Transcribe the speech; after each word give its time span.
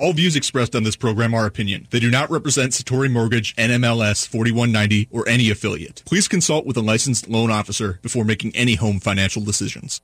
All 0.00 0.12
views 0.12 0.36
expressed 0.36 0.76
on 0.76 0.84
this 0.84 0.94
program 0.94 1.34
are 1.34 1.44
opinion. 1.44 1.88
They 1.90 1.98
do 1.98 2.08
not 2.08 2.30
represent 2.30 2.70
Satori 2.70 3.10
Mortgage, 3.10 3.56
NMLS 3.56 4.28
4190, 4.28 5.08
or 5.10 5.28
any 5.28 5.50
affiliate. 5.50 6.04
Please 6.06 6.28
consult 6.28 6.64
with 6.66 6.76
a 6.76 6.80
licensed 6.80 7.28
loan 7.28 7.50
officer 7.50 7.98
before 8.00 8.24
making 8.24 8.54
any 8.54 8.76
home 8.76 9.00
financial 9.00 9.42
decisions. 9.42 10.00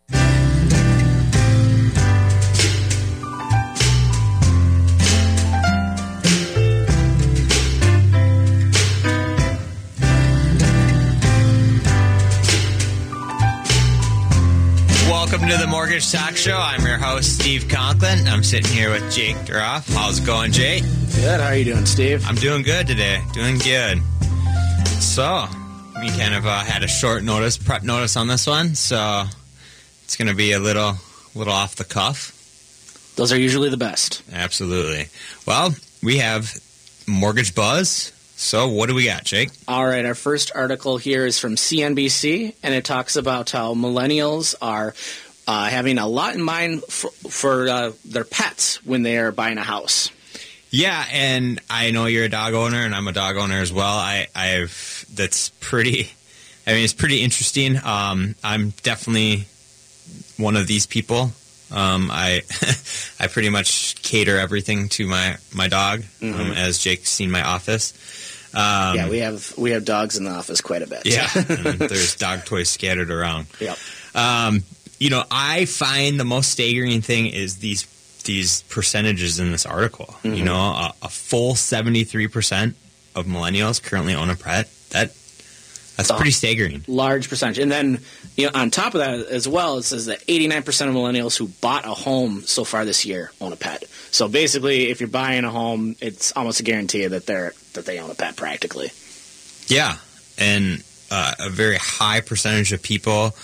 Mortgage 15.95 16.11
Talk 16.11 16.35
Show. 16.35 16.57
I'm 16.57 16.85
your 16.85 16.99
host, 16.99 17.39
Steve 17.39 17.69
Conklin. 17.69 18.27
I'm 18.27 18.43
sitting 18.43 18.73
here 18.73 18.91
with 18.91 19.13
Jake 19.13 19.37
Duroff. 19.47 19.89
How's 19.95 20.19
it 20.19 20.27
going, 20.27 20.51
Jake? 20.51 20.83
Good. 21.15 21.39
How 21.39 21.47
are 21.47 21.55
you 21.55 21.65
doing, 21.65 21.87
Steve? 21.87 22.27
I'm 22.27 22.35
doing 22.35 22.65
good 22.65 22.89
today. 22.89 23.23
Doing 23.33 23.59
good. 23.59 24.02
So, 25.01 25.47
we 26.01 26.09
kind 26.09 26.35
of 26.35 26.47
uh, 26.47 26.65
had 26.65 26.83
a 26.83 26.88
short 26.88 27.23
notice, 27.23 27.57
prep 27.57 27.85
notice 27.85 28.16
on 28.16 28.27
this 28.27 28.45
one, 28.45 28.75
so 28.75 29.23
it's 30.02 30.16
going 30.16 30.27
to 30.27 30.35
be 30.35 30.51
a 30.51 30.59
little, 30.59 30.95
little 31.37 31.52
off 31.52 31.77
the 31.77 31.85
cuff. 31.85 33.13
Those 33.15 33.33
are 33.33 33.38
usually 33.38 33.69
the 33.69 33.77
best. 33.77 34.24
Absolutely. 34.33 35.07
Well, 35.47 35.77
we 36.02 36.16
have 36.16 36.59
Mortgage 37.07 37.55
Buzz. 37.55 38.11
So, 38.35 38.66
what 38.66 38.88
do 38.88 38.97
we 38.97 39.05
got, 39.05 39.23
Jake? 39.23 39.51
All 39.69 39.87
right. 39.87 40.05
Our 40.05 40.16
first 40.16 40.51
article 40.57 40.97
here 40.97 41.24
is 41.24 41.38
from 41.38 41.55
CNBC, 41.55 42.57
and 42.65 42.74
it 42.74 42.85
talks 42.85 43.15
about 43.15 43.52
how 43.52 43.74
millennials 43.74 44.57
are 44.61 44.93
uh, 45.47 45.69
having 45.69 45.98
a 45.98 46.07
lot 46.07 46.34
in 46.34 46.43
mind 46.43 46.83
for, 46.84 47.11
for 47.11 47.69
uh, 47.69 47.93
their 48.05 48.25
pets 48.25 48.85
when 48.85 49.02
they 49.02 49.19
are 49.19 49.33
buying 49.33 49.59
a 49.59 49.62
house. 49.62 50.11
Yeah, 50.71 51.05
and 51.12 51.61
I 51.71 51.93
know 51.93 52.07
you're 52.07 52.25
a 52.25 52.29
dog 52.29 52.55
owner, 52.55 52.79
and 52.83 52.95
I'm 52.95 53.07
a 53.07 53.12
dog 53.12 53.37
owner 53.37 53.61
as 53.61 53.73
well. 53.73 53.96
I, 53.96 54.27
I've 54.35 55.07
that's 55.15 55.51
pretty. 55.60 56.10
I 56.66 56.73
mean, 56.73 56.83
it's 56.83 56.93
pretty 56.93 57.23
interesting. 57.23 57.77
Um, 57.85 58.35
I'm 58.43 58.71
definitely 58.83 59.46
one 60.37 60.57
of 60.57 60.66
these 60.66 60.87
people. 60.87 61.30
Um, 61.71 62.11
I 62.11 62.43
I 63.21 63.29
pretty 63.29 63.51
much 63.51 64.03
cater 64.03 64.37
everything 64.37 64.88
to 64.91 65.06
my 65.06 65.37
my 65.55 65.69
dog, 65.69 66.03
um, 66.22 66.53
as 66.53 66.78
Jake's 66.78 67.11
seen 67.11 67.31
my 67.31 67.43
office. 67.43 67.93
Um, 68.53 68.97
yeah, 68.97 69.09
we 69.09 69.19
have 69.19 69.55
we 69.56 69.71
have 69.71 69.84
dogs 69.84 70.16
in 70.16 70.25
the 70.25 70.31
office 70.31 70.61
quite 70.61 70.83
a 70.83 70.87
bit. 70.87 71.03
yeah, 71.05 71.28
there's 71.34 72.16
dog 72.16 72.44
toys 72.44 72.69
scattered 72.69 73.11
around. 73.11 73.47
yep. 73.61 73.78
Um, 74.15 74.62
you 75.05 75.10
know, 75.10 75.22
I 75.31 75.66
find 75.66 76.19
the 76.19 76.25
most 76.25 76.50
staggering 76.50 77.03
thing 77.03 77.27
is 77.27 77.59
these 77.59 77.84
these 78.25 78.62
percentages 78.71 79.38
in 79.38 79.53
this 79.53 79.66
article. 79.66 80.16
You 80.22 80.43
know, 80.43 80.56
a, 80.56 80.94
a 81.03 81.09
full 81.11 81.55
seventy 81.55 82.05
three 82.05 82.27
percent 82.27 82.75
of 83.15 83.27
millennials 83.27 83.83
currently 83.83 84.15
own 84.15 84.31
a 84.31 84.34
pet. 84.34 84.71
That 84.93 85.12
that's 85.99 86.11
pretty 86.11 86.31
staggering. 86.31 86.87
Large 86.88 87.28
percentage, 87.28 87.59
and 87.59 87.71
then 87.71 88.00
you 88.34 88.47
know 88.47 88.53
on 88.55 88.71
top 88.71 88.94
of 88.94 89.00
that 89.00 89.27
as 89.27 89.47
well, 89.47 89.77
it 89.77 89.83
says 89.83 90.06
that 90.06 90.25
89 90.27 90.62
percent 90.62 90.88
of 90.88 90.97
millennials 90.97 91.37
who 91.37 91.49
bought 91.49 91.84
a 91.84 91.93
home 91.93 92.41
so 92.41 92.65
far 92.65 92.87
this 92.87 93.05
year 93.05 93.31
own 93.43 93.53
a 93.53 93.56
pet. 93.56 93.84
So 94.11 94.27
basically, 94.27 94.89
if 94.89 95.00
you're 95.00 95.11
buying 95.11 95.44
a 95.44 95.50
home, 95.50 95.97
it's 96.00 96.33
almost 96.34 96.61
a 96.61 96.62
guarantee 96.62 97.06
that 97.06 97.27
they're 97.27 97.53
that 97.75 97.84
they 97.84 97.99
own 97.99 98.11
a 98.11 98.15
pet 98.15 98.37
practically. 98.37 98.91
Yeah, 99.66 99.99
and 100.39 100.83
uh, 101.11 101.34
a 101.41 101.50
very 101.50 101.77
high 101.77 102.22
percentage 102.22 102.72
of 102.72 102.83
people 102.83 103.34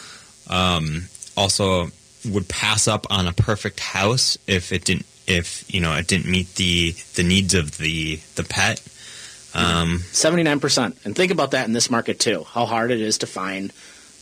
um, 0.49 1.05
also 1.37 1.89
would 2.29 2.49
pass 2.49 2.87
up 2.87 3.07
on 3.11 3.27
a 3.27 3.33
perfect 3.33 3.81
house 3.81 4.37
if 4.47 4.73
it 4.73 4.85
didn't 4.85 5.07
if 5.27 5.73
you 5.73 5.81
know 5.81 5.95
it 5.95 6.07
didn't 6.07 6.31
meet 6.31 6.55
the 6.57 6.93
the 7.15 7.23
needs 7.23 7.55
of 7.55 7.79
the 7.79 8.17
the 8.37 8.45
pet. 8.45 8.83
Um, 9.53 9.99
79%. 10.13 11.05
And 11.05 11.17
think 11.17 11.33
about 11.33 11.51
that 11.53 11.67
in 11.67 11.73
this 11.73 11.91
market 11.91 12.21
too. 12.21 12.45
How 12.45 12.67
hard 12.67 12.93
it 12.93 13.01
is 13.01 13.19
to 13.19 13.27
find 13.27 13.73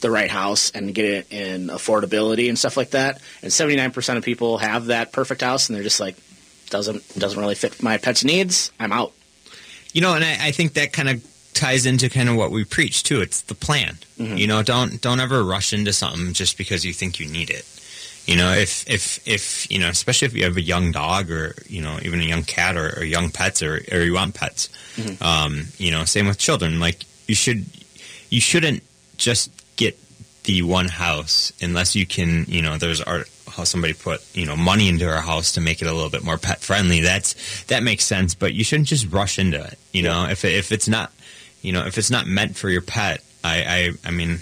the 0.00 0.10
right 0.10 0.30
house 0.30 0.70
and 0.70 0.94
get 0.94 1.04
it 1.04 1.26
in 1.30 1.66
affordability 1.66 2.48
and 2.48 2.58
stuff 2.58 2.78
like 2.78 2.90
that. 2.90 3.20
And 3.42 3.50
79% 3.50 4.16
of 4.16 4.24
people 4.24 4.56
have 4.56 4.86
that 4.86 5.12
perfect 5.12 5.42
house 5.42 5.68
and 5.68 5.76
they're 5.76 5.82
just 5.82 6.00
like 6.00 6.16
doesn't 6.70 7.18
doesn't 7.18 7.38
really 7.38 7.54
fit 7.54 7.82
my 7.82 7.98
pet's 7.98 8.24
needs. 8.24 8.72
I'm 8.78 8.92
out. 8.92 9.12
You 9.92 10.02
know, 10.02 10.14
and 10.14 10.24
I, 10.24 10.48
I 10.48 10.50
think 10.52 10.74
that 10.74 10.92
kind 10.92 11.08
of 11.08 11.24
ties 11.58 11.84
into 11.86 12.08
kind 12.08 12.28
of 12.28 12.36
what 12.36 12.50
we 12.50 12.64
preach 12.64 13.02
too. 13.02 13.20
It's 13.20 13.42
the 13.42 13.54
plan. 13.54 13.98
You 14.38 14.46
know, 14.46 14.62
don't 14.62 15.00
don't 15.00 15.20
ever 15.20 15.44
rush 15.44 15.72
into 15.72 15.92
something 15.92 16.32
just 16.32 16.56
because 16.56 16.84
you 16.84 16.92
think 16.92 17.18
you 17.20 17.28
need 17.28 17.50
it. 17.50 17.64
You 18.26 18.36
know, 18.36 18.52
if 18.52 18.88
if 18.88 19.26
if 19.26 19.70
you 19.70 19.78
know, 19.78 19.88
especially 19.88 20.26
if 20.26 20.34
you 20.34 20.44
have 20.44 20.56
a 20.56 20.62
young 20.62 20.92
dog 20.92 21.30
or 21.30 21.54
you 21.66 21.80
know 21.82 21.98
even 22.02 22.20
a 22.20 22.24
young 22.24 22.42
cat 22.42 22.76
or, 22.76 22.98
or 22.98 23.04
young 23.04 23.30
pets 23.30 23.62
or 23.62 23.80
or 23.92 24.00
you 24.02 24.14
want 24.14 24.34
pets. 24.34 24.68
Um, 25.22 25.66
you 25.78 25.90
know, 25.90 26.04
same 26.04 26.26
with 26.26 26.38
children. 26.38 26.78
Like 26.80 27.04
you 27.26 27.34
should 27.34 27.64
you 28.30 28.40
shouldn't 28.40 28.82
just 29.16 29.50
get 29.76 29.98
the 30.44 30.62
one 30.62 30.88
house 30.88 31.52
unless 31.62 31.94
you 31.96 32.06
can. 32.06 32.44
You 32.48 32.62
know, 32.62 32.76
there's 32.76 33.00
art 33.00 33.28
how 33.50 33.64
somebody 33.64 33.94
put 33.94 34.20
you 34.34 34.46
know 34.46 34.56
money 34.56 34.88
into 34.88 35.08
our 35.08 35.22
house 35.22 35.52
to 35.52 35.60
make 35.60 35.80
it 35.80 35.88
a 35.88 35.92
little 35.92 36.10
bit 36.10 36.22
more 36.22 36.38
pet 36.38 36.60
friendly. 36.60 37.00
That's 37.00 37.64
that 37.64 37.82
makes 37.82 38.04
sense, 38.04 38.34
but 38.34 38.52
you 38.52 38.64
shouldn't 38.64 38.88
just 38.88 39.10
rush 39.10 39.38
into 39.38 39.62
it. 39.62 39.78
You 39.92 40.02
know, 40.02 40.28
if 40.28 40.44
if 40.44 40.70
it's 40.70 40.88
not 40.88 41.12
you 41.62 41.72
know 41.72 41.86
if 41.86 41.98
it's 41.98 42.10
not 42.10 42.26
meant 42.26 42.56
for 42.56 42.68
your 42.68 42.82
pet, 42.82 43.22
I 43.44 43.62
I, 44.04 44.08
I 44.08 44.10
mean. 44.10 44.40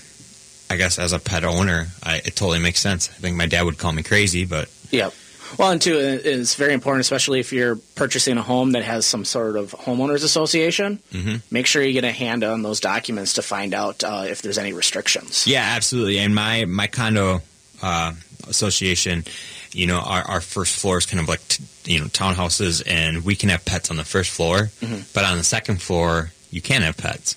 I 0.69 0.75
guess 0.75 0.99
as 0.99 1.12
a 1.12 1.21
pet 1.21 1.44
owner, 1.44 1.87
I, 2.03 2.16
it 2.16 2.34
totally 2.34 2.59
makes 2.59 2.81
sense. 2.81 3.09
I 3.09 3.12
think 3.12 3.37
my 3.37 3.47
dad 3.47 3.62
would 3.62 3.78
call 3.78 3.93
me 3.93 4.03
crazy, 4.03 4.44
but 4.47 4.69
yeah. 4.91 5.10
Well, 5.56 5.71
and 5.71 5.81
two, 5.81 5.97
it's 5.97 6.56
very 6.56 6.72
important, 6.75 7.03
especially 7.03 7.38
if 7.38 7.53
you're 7.53 7.76
purchasing 7.94 8.37
a 8.37 8.43
home 8.43 8.72
that 8.72 8.82
has 8.82 9.06
some 9.06 9.25
sort 9.25 9.55
of 9.56 9.71
homeowners 9.71 10.25
association. 10.25 10.99
Mhm. 11.12 11.41
Make 11.53 11.66
sure 11.66 11.84
you 11.84 11.93
get 11.93 12.03
a 12.03 12.10
hand 12.10 12.43
on 12.43 12.62
those 12.62 12.81
documents 12.81 13.34
to 13.34 13.43
find 13.43 13.75
out 13.75 14.03
uh, 14.03 14.25
if 14.28 14.43
there's 14.43 14.59
any 14.59 14.72
restrictions. 14.72 15.47
Yeah, 15.47 15.62
absolutely. 15.62 16.19
And 16.19 16.34
my 16.34 16.65
my 16.65 16.88
condo 16.88 17.43
uh, 17.81 18.15
association, 18.49 19.25
you 19.71 19.87
know, 19.87 19.99
our, 20.00 20.22
our 20.22 20.41
first 20.41 20.76
floor 20.81 20.99
is 20.99 21.06
kind 21.06 21.21
of 21.21 21.28
like 21.28 21.47
t- 21.47 21.62
you 21.84 22.00
know 22.00 22.06
townhouses, 22.06 22.82
and 22.87 23.25
we 23.25 23.37
can 23.37 23.50
have 23.50 23.65
pets 23.65 23.88
on 23.91 23.97
the 23.97 24.05
first 24.05 24.31
floor, 24.31 24.71
but 25.15 25.25
on 25.25 25.38
the 25.38 25.44
second 25.44 25.81
floor 25.81 26.32
you 26.56 26.62
can't 26.62 26.84
have 26.84 26.97
pets. 26.97 27.37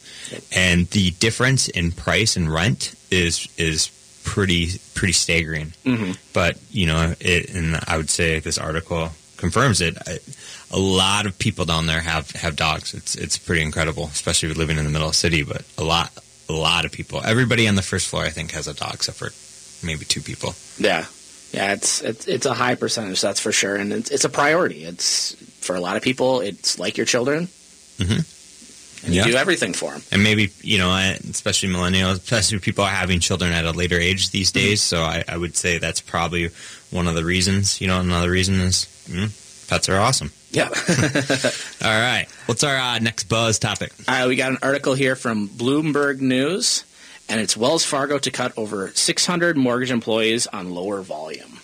And 0.52 0.88
the 0.98 1.12
difference 1.26 1.68
in 1.80 1.92
price 1.92 2.36
and 2.38 2.52
rent 2.62 2.96
is 3.12 3.48
is 3.58 3.90
pretty 4.24 4.80
pretty 4.96 5.14
staggering. 5.14 5.74
Mhm. 5.86 6.18
But 6.34 6.58
you 6.72 6.86
know, 6.90 7.16
it 7.20 7.50
and 7.54 7.80
I 7.92 7.98
would 7.98 8.10
say 8.10 8.40
this 8.40 8.58
article 8.58 9.12
confirms 9.38 9.82
it. 9.82 9.98
I, 10.08 10.20
a 10.72 10.78
lot 10.80 11.26
of 11.26 11.38
people 11.38 11.66
down 11.66 11.86
there 11.88 12.02
have 12.02 12.32
have 12.44 12.56
dogs. 12.56 12.94
It's 12.94 13.16
it's 13.16 13.38
pretty 13.38 13.62
incredible, 13.62 14.06
especially 14.12 14.54
living 14.54 14.78
in 14.78 14.86
the 14.86 14.92
middle 14.92 15.08
of 15.10 15.14
the 15.14 15.18
city. 15.28 15.44
But 15.44 15.64
a 15.78 15.84
lot 15.84 16.12
a 16.48 16.54
lot 16.54 16.86
of 16.86 16.92
people. 16.92 17.22
Everybody 17.24 17.68
on 17.68 17.76
the 17.76 17.82
first 17.92 18.08
floor, 18.08 18.24
I 18.24 18.30
think, 18.32 18.52
has 18.52 18.68
a 18.68 18.74
dog, 18.74 18.94
except 18.96 19.18
for 19.18 19.30
maybe 19.86 20.06
two 20.06 20.22
people. 20.22 20.56
Yeah, 20.78 21.06
yeah, 21.52 21.74
it's 21.74 22.02
it's, 22.02 22.28
it's 22.28 22.46
a 22.46 22.54
high 22.54 22.76
percentage, 22.76 23.22
that's 23.22 23.40
for 23.40 23.52
sure, 23.52 23.76
and 23.76 23.92
it's, 23.94 24.10
it's 24.12 24.26
a 24.26 24.30
priority. 24.30 24.84
It's 24.86 25.36
for 25.62 25.76
a 25.76 25.82
lot 25.82 25.98
of 25.98 26.04
people, 26.04 26.42
it's 26.42 26.80
like 26.80 26.98
your 26.98 27.06
children. 27.06 27.48
Mhm. 28.00 28.24
And 29.04 29.14
Yeah. 29.14 29.26
you 29.26 29.32
do 29.32 29.38
everything 29.38 29.74
for 29.74 29.92
them. 29.92 30.04
And 30.12 30.24
maybe 30.24 30.52
you 30.62 30.78
know, 30.78 30.92
especially 31.30 31.70
millennials, 31.70 32.14
especially 32.14 32.60
people 32.60 32.84
are 32.84 32.92
having 32.92 33.20
children 33.20 33.52
at 33.54 33.66
a 33.66 33.72
later 33.72 34.00
age 34.00 34.32
these 34.32 34.52
days. 34.52 34.82
So 34.82 35.04
I, 35.04 35.24
I 35.28 35.38
would 35.38 35.56
say 35.56 35.78
that's 35.78 36.02
probably 36.02 36.50
one 36.92 37.08
of 37.08 37.16
the 37.16 37.24
reasons. 37.24 37.80
You 37.80 37.88
know, 37.88 38.00
another 38.00 38.30
reason 38.30 38.60
is 38.60 38.86
mm, 39.10 39.68
pets 39.70 39.88
are 39.90 39.98
awesome. 40.00 40.32
Yeah. 40.52 40.70
All 41.84 42.00
right, 42.02 42.26
what's 42.48 42.64
our 42.64 42.76
uh, 42.76 43.00
next 43.00 43.26
buzz 43.26 43.60
topic? 43.60 43.92
uh, 44.08 44.26
we 44.28 44.36
got 44.36 44.52
an 44.52 44.58
article 44.64 44.96
here 44.96 45.16
from 45.16 45.48
Bloomberg 45.48 46.20
News, 46.22 46.84
and 47.30 47.40
it's 47.40 47.56
Wells 47.56 47.86
Fargo 47.86 48.18
to 48.18 48.32
cut 48.32 48.52
over 48.58 48.90
600 48.96 49.56
mortgage 49.58 49.92
employees 49.92 50.48
on 50.48 50.72
lower 50.72 51.02
volume. 51.02 51.60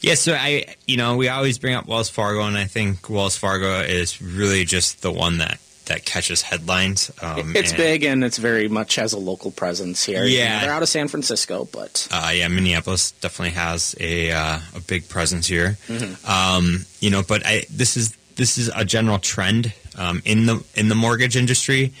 Yeah, 0.00 0.14
so 0.14 0.34
I, 0.34 0.74
you 0.86 0.96
know, 0.96 1.16
we 1.16 1.28
always 1.28 1.58
bring 1.58 1.74
up 1.74 1.86
Wells 1.86 2.08
Fargo, 2.10 2.42
and 2.42 2.56
I 2.56 2.64
think 2.64 3.08
Wells 3.08 3.36
Fargo 3.36 3.80
is 3.80 4.20
really 4.20 4.64
just 4.64 5.02
the 5.02 5.10
one 5.12 5.38
that 5.38 5.60
that 5.88 6.04
catches 6.04 6.42
headlines. 6.42 7.10
Um, 7.20 7.54
it's 7.56 7.70
and, 7.70 7.76
big 7.76 8.04
and 8.04 8.24
it's 8.24 8.38
very 8.38 8.68
much 8.68 8.94
has 8.96 9.12
a 9.12 9.18
local 9.18 9.50
presence 9.50 10.04
here. 10.04 10.24
Yeah. 10.24 10.60
they're 10.60 10.72
out 10.72 10.82
of 10.82 10.88
San 10.88 11.08
Francisco, 11.08 11.68
but 11.72 12.08
Uh, 12.10 12.30
yeah, 12.34 12.48
Minneapolis 12.48 13.10
definitely 13.20 13.54
has 13.54 13.94
a 14.00 14.30
uh, 14.32 14.60
a 14.74 14.80
big 14.86 15.08
presence 15.08 15.46
here. 15.46 15.76
Mm-hmm. 15.88 16.30
Um, 16.30 16.86
you 17.00 17.10
know, 17.10 17.22
but 17.22 17.44
I 17.44 17.64
this 17.70 17.96
is 17.96 18.16
this 18.36 18.56
is 18.58 18.70
a 18.74 18.84
general 18.84 19.18
trend 19.18 19.72
um, 19.96 20.22
in 20.24 20.46
the 20.46 20.64
in 20.74 20.88
the 20.88 20.94
mortgage 20.94 21.36
industry 21.36 21.92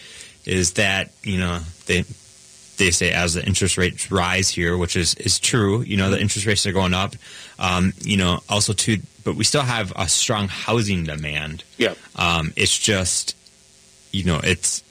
is 0.44 0.72
that 0.74 1.10
you 1.24 1.38
know 1.38 1.60
they 1.86 2.04
they 2.78 2.90
say 2.92 3.10
as 3.10 3.34
the 3.34 3.44
interest 3.44 3.76
rates 3.76 4.10
rise 4.10 4.48
here, 4.48 4.76
which 4.76 4.96
is 4.96 5.14
is 5.16 5.38
true. 5.40 5.82
You 5.82 5.96
know, 5.96 6.10
the 6.10 6.20
interest 6.20 6.46
rates 6.46 6.64
are 6.66 6.72
going 6.72 6.94
up. 6.94 7.14
Um, 7.58 7.92
you 8.02 8.16
know, 8.16 8.40
also 8.48 8.72
too, 8.72 8.98
but 9.24 9.34
we 9.34 9.42
still 9.44 9.62
have 9.62 9.92
a 9.96 10.08
strong 10.08 10.46
housing 10.46 11.02
demand. 11.04 11.64
yeah, 11.76 11.94
Um, 12.14 12.52
it's 12.54 12.78
just, 12.78 13.34
you 14.12 14.24
know, 14.24 14.40
it's 14.42 14.82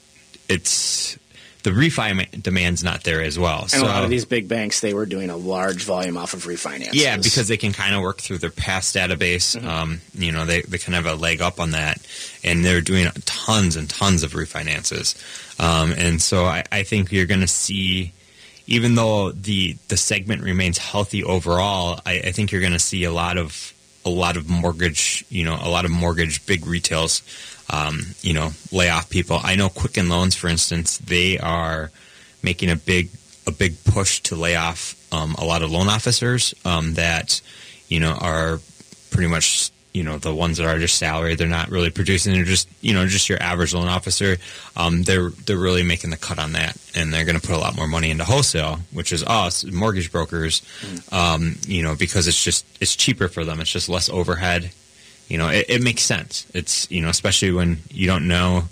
it's 0.48 1.18
the 1.64 1.70
refi 1.70 2.42
demand's 2.42 2.84
not 2.84 3.04
there 3.04 3.22
as 3.22 3.38
well. 3.38 3.62
And 3.62 3.70
so 3.70 3.82
a 3.82 3.86
lot 3.86 4.04
of 4.04 4.10
these 4.10 4.24
big 4.24 4.48
banks, 4.48 4.80
they 4.80 4.94
were 4.94 5.06
doing 5.06 5.28
a 5.28 5.36
large 5.36 5.84
volume 5.84 6.16
off 6.16 6.32
of 6.32 6.44
refinance. 6.44 6.90
yeah, 6.92 7.16
because 7.16 7.48
they 7.48 7.56
can 7.56 7.72
kind 7.72 7.94
of 7.94 8.02
work 8.02 8.18
through 8.18 8.38
their 8.38 8.50
past 8.50 8.94
database. 8.94 9.56
Mm-hmm. 9.56 9.68
Um, 9.68 10.00
you 10.14 10.32
know, 10.32 10.46
they, 10.46 10.62
they 10.62 10.78
kind 10.78 10.96
of 10.96 11.04
have 11.04 11.18
a 11.18 11.20
leg 11.20 11.40
up 11.40 11.60
on 11.60 11.72
that, 11.72 11.98
and 12.44 12.64
they're 12.64 12.80
doing 12.80 13.08
tons 13.24 13.76
and 13.76 13.90
tons 13.90 14.22
of 14.22 14.32
refinances. 14.32 15.16
Um, 15.60 15.92
and 15.92 16.22
so 16.22 16.44
I, 16.44 16.64
I 16.70 16.84
think 16.84 17.10
you're 17.10 17.26
going 17.26 17.40
to 17.40 17.48
see, 17.48 18.12
even 18.66 18.94
though 18.94 19.32
the 19.32 19.76
the 19.88 19.96
segment 19.96 20.42
remains 20.42 20.78
healthy 20.78 21.24
overall, 21.24 22.00
I, 22.06 22.20
I 22.20 22.32
think 22.32 22.52
you're 22.52 22.60
going 22.60 22.72
to 22.72 22.78
see 22.78 23.04
a 23.04 23.12
lot 23.12 23.36
of 23.36 23.74
a 24.08 24.10
lot 24.10 24.36
of 24.36 24.48
mortgage, 24.48 25.24
you 25.28 25.44
know, 25.44 25.58
a 25.60 25.68
lot 25.68 25.84
of 25.84 25.90
mortgage 25.90 26.44
big 26.46 26.66
retails, 26.66 27.22
um, 27.70 28.00
you 28.22 28.32
know, 28.32 28.50
lay 28.72 28.88
off 28.88 29.10
people. 29.10 29.40
I 29.42 29.54
know 29.54 29.68
Quicken 29.68 30.08
Loans, 30.08 30.34
for 30.34 30.48
instance, 30.48 30.98
they 30.98 31.38
are 31.38 31.90
making 32.42 32.70
a 32.70 32.76
big 32.76 33.10
a 33.46 33.50
big 33.52 33.82
push 33.84 34.20
to 34.20 34.36
lay 34.36 34.56
off 34.56 34.94
um, 35.12 35.34
a 35.38 35.44
lot 35.44 35.62
of 35.62 35.70
loan 35.70 35.88
officers 35.88 36.54
um, 36.64 36.94
that 36.94 37.40
you 37.88 37.98
know 38.00 38.12
are 38.12 38.60
pretty 39.10 39.28
much 39.28 39.70
you 39.92 40.02
know 40.02 40.18
the 40.18 40.34
ones 40.34 40.58
that 40.58 40.66
are 40.66 40.78
just 40.78 40.98
salaried. 40.98 41.38
They're 41.38 41.48
not 41.48 41.70
really 41.70 41.90
producing. 41.90 42.32
They're 42.32 42.44
just 42.44 42.68
you 42.80 42.94
know 42.94 43.06
just 43.06 43.28
your 43.28 43.42
average 43.42 43.74
loan 43.74 43.88
officer. 43.88 44.36
Um, 44.76 45.02
they're 45.02 45.30
they're 45.30 45.56
really 45.56 45.82
making 45.82 46.10
the 46.10 46.16
cut 46.16 46.38
on 46.38 46.52
that, 46.52 46.76
and 46.94 47.12
they're 47.12 47.24
going 47.24 47.40
to 47.40 47.46
put 47.46 47.56
a 47.56 47.58
lot 47.58 47.76
more 47.76 47.88
money 47.88 48.10
into 48.10 48.24
wholesale, 48.24 48.80
which 48.92 49.12
is 49.12 49.24
us 49.24 49.64
mortgage 49.64 50.12
brokers. 50.12 50.62
Um, 51.10 51.56
you 51.66 51.82
know 51.82 51.94
because 51.94 52.28
it's 52.28 52.42
just 52.42 52.64
it's 52.80 52.96
cheaper 52.96 53.28
for 53.28 53.44
them. 53.44 53.60
It's 53.60 53.72
just 53.72 53.88
less 53.88 54.08
overhead. 54.08 54.70
You 55.28 55.38
know 55.38 55.48
it, 55.48 55.66
it 55.68 55.82
makes 55.82 56.02
sense. 56.02 56.46
It's 56.54 56.90
you 56.90 57.00
know 57.00 57.08
especially 57.08 57.52
when 57.52 57.78
you 57.90 58.06
don't 58.06 58.28
know 58.28 58.64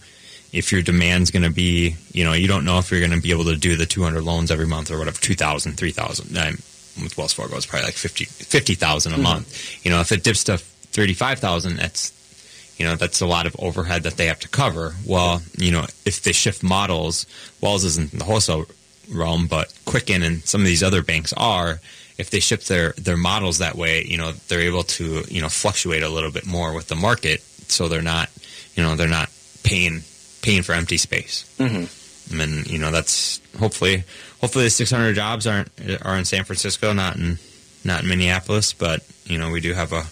if 0.53 0.73
your 0.73 0.81
demand's 0.81 1.31
going 1.31 1.43
to 1.43 1.51
be, 1.51 1.97
you 2.13 2.25
know, 2.25 2.33
you 2.33 2.49
don't 2.49 2.65
know 2.65 2.79
if 2.79 2.91
you're 2.91 3.01
going 3.01 3.13
to 3.13 3.21
be 3.21 3.31
able 3.31 3.45
to 3.45 3.57
do 3.57 3.77
the 3.77 3.85
200 3.85 4.23
loans 4.23 4.51
every 4.51 4.67
month 4.67 4.91
or 4.91 4.99
whatever, 4.99 5.19
2,000, 5.21 5.77
3,000. 5.77 6.39
Um, 6.39 6.57
with 7.03 7.17
Wells 7.19 7.33
Fargo, 7.33 7.57
it's 7.57 7.67
probably 7.67 7.87
like 7.87 7.95
50 7.95 8.25
50,000 8.25 9.13
a 9.13 9.19
month. 9.19 9.85
You 9.85 9.91
know, 9.91 10.01
if 10.01 10.13
it 10.13 10.23
dips 10.23 10.45
to 10.45 10.57
35,000, 10.97 11.77
that's, 11.77 12.75
you 12.79 12.87
know, 12.87 12.97
that's 12.97 13.21
a 13.21 13.27
lot 13.27 13.47
of 13.47 13.55
overhead 13.59 14.03
that 14.05 14.17
they 14.17 14.27
have 14.27 14.41
to 14.41 14.49
cover. 14.49 14.95
Well, 15.07 15.43
you 15.59 15.71
know, 15.71 15.85
if 16.05 16.23
they 16.23 16.33
shift 16.33 16.63
models, 16.63 17.27
Wells 17.61 17.85
isn't 17.85 18.15
in 18.15 18.19
the 18.19 18.25
wholesale 18.25 18.65
realm, 19.13 19.47
but 19.47 19.73
Quicken 19.85 20.23
and 20.23 20.43
some 20.43 20.63
of 20.63 20.67
these 20.67 20.83
other 20.83 21.03
banks 21.03 21.33
are. 21.35 21.81
If 22.19 22.31
they 22.31 22.41
shift 22.41 22.67
their, 22.69 22.93
their 22.93 23.19
models 23.19 23.59
that 23.59 23.77
way, 23.77 24.05
you 24.05 24.17
know, 24.17 24.33
they're 24.49 24.63
able 24.63 24.85
to, 24.85 25.23
you 25.29 25.43
know, 25.43 25.51
fluctuate 25.51 26.03
a 26.03 26.09
little 26.09 26.33
bit 26.33 26.47
more 26.47 26.73
with 26.73 26.89
the 26.89 26.97
market. 26.97 27.43
So 27.69 27.89
they're 27.89 28.01
not, 28.01 28.31
you 28.75 28.83
know, 28.83 28.97
they're 28.97 29.07
not 29.07 29.31
paying 29.63 30.03
paying 30.41 30.63
for 30.63 30.73
empty 30.73 30.97
space. 30.97 31.45
Mm-hmm. 31.59 32.31
And 32.31 32.41
then, 32.41 32.65
you 32.67 32.79
know, 32.79 32.91
that's 32.91 33.41
hopefully 33.59 34.05
hopefully 34.41 34.65
the 34.65 34.71
600 34.71 35.15
jobs 35.15 35.47
aren't 35.47 35.69
are 36.03 36.17
in 36.17 36.25
San 36.25 36.45
Francisco, 36.45 36.95
not 36.95 37.17
in 37.17 37.39
not 37.85 38.03
in 38.03 38.09
Minneapolis, 38.09 38.73
but 38.73 39.03
you 39.25 39.39
know, 39.39 39.51
we 39.51 39.61
do 39.61 39.75
have 39.75 39.93
a 39.93 40.07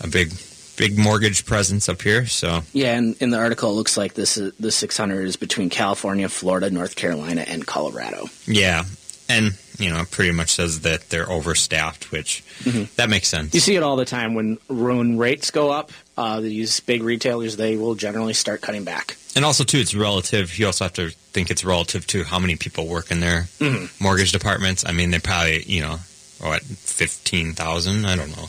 a 0.00 0.08
big 0.08 0.32
big 0.76 0.98
mortgage 0.98 1.44
presence 1.44 1.88
up 1.88 2.02
here, 2.02 2.26
so 2.26 2.62
Yeah, 2.72 2.96
and 2.96 3.16
in 3.20 3.30
the 3.30 3.38
article, 3.38 3.70
it 3.70 3.74
looks 3.74 3.96
like 3.96 4.14
this 4.14 4.36
is, 4.36 4.54
the 4.56 4.70
600 4.70 5.26
is 5.26 5.36
between 5.36 5.70
California, 5.70 6.28
Florida, 6.28 6.70
North 6.70 6.96
Carolina, 6.96 7.44
and 7.46 7.66
Colorado. 7.66 8.26
yeah. 8.46 8.84
And, 9.28 9.58
you 9.78 9.90
know, 9.90 10.02
it 10.02 10.10
pretty 10.12 10.30
much 10.30 10.50
says 10.50 10.82
that 10.82 11.10
they're 11.10 11.28
overstaffed, 11.28 12.12
which 12.12 12.44
mm-hmm. 12.60 12.84
that 12.94 13.10
makes 13.10 13.26
sense. 13.26 13.54
You 13.54 13.60
see 13.60 13.74
it 13.74 13.82
all 13.82 13.96
the 13.96 14.04
time 14.04 14.34
when 14.34 14.58
when 14.68 15.18
rates 15.18 15.50
go 15.50 15.72
up. 15.72 15.90
Uh, 16.16 16.40
these 16.40 16.78
big 16.78 17.02
retailers 17.02 17.56
they 17.56 17.76
will 17.76 17.96
generally 17.96 18.34
start 18.34 18.60
cutting 18.60 18.84
back. 18.84 19.16
And 19.34 19.44
also, 19.44 19.64
too, 19.64 19.78
it's 19.78 19.96
relative. 19.96 20.56
You 20.56 20.66
also 20.66 20.84
have 20.84 20.92
to 20.92 21.10
think 21.10 21.50
it's 21.50 21.64
relative 21.64 22.06
to 22.06 22.22
how 22.22 22.38
many 22.38 22.54
people 22.54 22.86
work 22.86 23.10
in 23.10 23.18
their 23.18 23.48
mm-hmm. 23.58 24.02
mortgage 24.02 24.30
departments. 24.30 24.84
I 24.86 24.92
mean, 24.92 25.10
they 25.10 25.18
probably, 25.18 25.64
you 25.64 25.80
know, 25.80 25.96
what 26.40 26.62
fifteen 26.62 27.52
thousand? 27.52 28.06
I 28.06 28.14
don't 28.14 28.30
know. 28.30 28.48